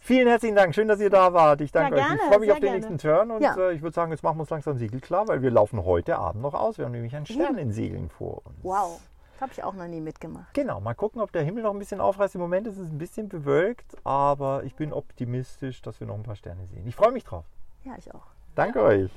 Vielen 0.00 0.26
herzlichen 0.26 0.56
Dank. 0.56 0.74
Schön, 0.74 0.88
dass 0.88 0.98
ihr 0.98 1.10
da 1.10 1.32
wart. 1.32 1.60
Ich 1.60 1.70
danke 1.70 1.96
Ja, 1.98 2.06
euch. 2.06 2.14
Ich 2.14 2.20
freue 2.22 2.38
mich 2.40 2.50
auf 2.50 2.56
den 2.58 2.62
gerne. 2.62 2.76
nächsten 2.78 2.98
Turn 2.98 3.30
und 3.30 3.40
Ja. 3.42 3.56
äh, 3.56 3.72
ich 3.72 3.82
würde 3.82 3.94
sagen, 3.94 4.10
jetzt 4.10 4.22
machen 4.24 4.36
wir 4.36 4.40
uns 4.42 4.50
langsam 4.50 4.76
Siegel 4.76 5.00
klar, 5.00 5.28
weil 5.28 5.42
wir 5.42 5.50
laufen 5.52 5.84
heute 5.84 6.16
Abend 6.18 6.42
noch 6.42 6.54
aus. 6.54 6.78
Wir 6.78 6.84
haben 6.86 6.92
nämlich 6.92 7.14
einen 7.14 7.26
Stern 7.26 7.56
in 7.58 7.72
Segeln 7.72 8.08
vor 8.10 8.42
uns. 8.44 8.56
Wow. 8.62 9.00
Habe 9.42 9.52
ich 9.54 9.64
auch 9.64 9.74
noch 9.74 9.88
nie 9.88 10.00
mitgemacht. 10.00 10.54
Genau, 10.54 10.80
mal 10.80 10.94
gucken, 10.94 11.20
ob 11.20 11.32
der 11.32 11.42
Himmel 11.42 11.64
noch 11.64 11.72
ein 11.72 11.78
bisschen 11.80 12.00
aufreißt. 12.00 12.36
Im 12.36 12.40
Moment 12.40 12.68
ist 12.68 12.78
es 12.78 12.88
ein 12.88 12.98
bisschen 12.98 13.28
bewölkt, 13.28 13.96
aber 14.04 14.62
ich 14.62 14.76
bin 14.76 14.92
optimistisch, 14.92 15.82
dass 15.82 15.98
wir 15.98 16.06
noch 16.06 16.14
ein 16.14 16.22
paar 16.22 16.36
Sterne 16.36 16.64
sehen. 16.68 16.86
Ich 16.86 16.94
freue 16.94 17.10
mich 17.10 17.24
drauf. 17.24 17.44
Ja, 17.82 17.96
ich 17.98 18.14
auch. 18.14 18.28
Danke 18.54 18.80
euch. 18.80 19.10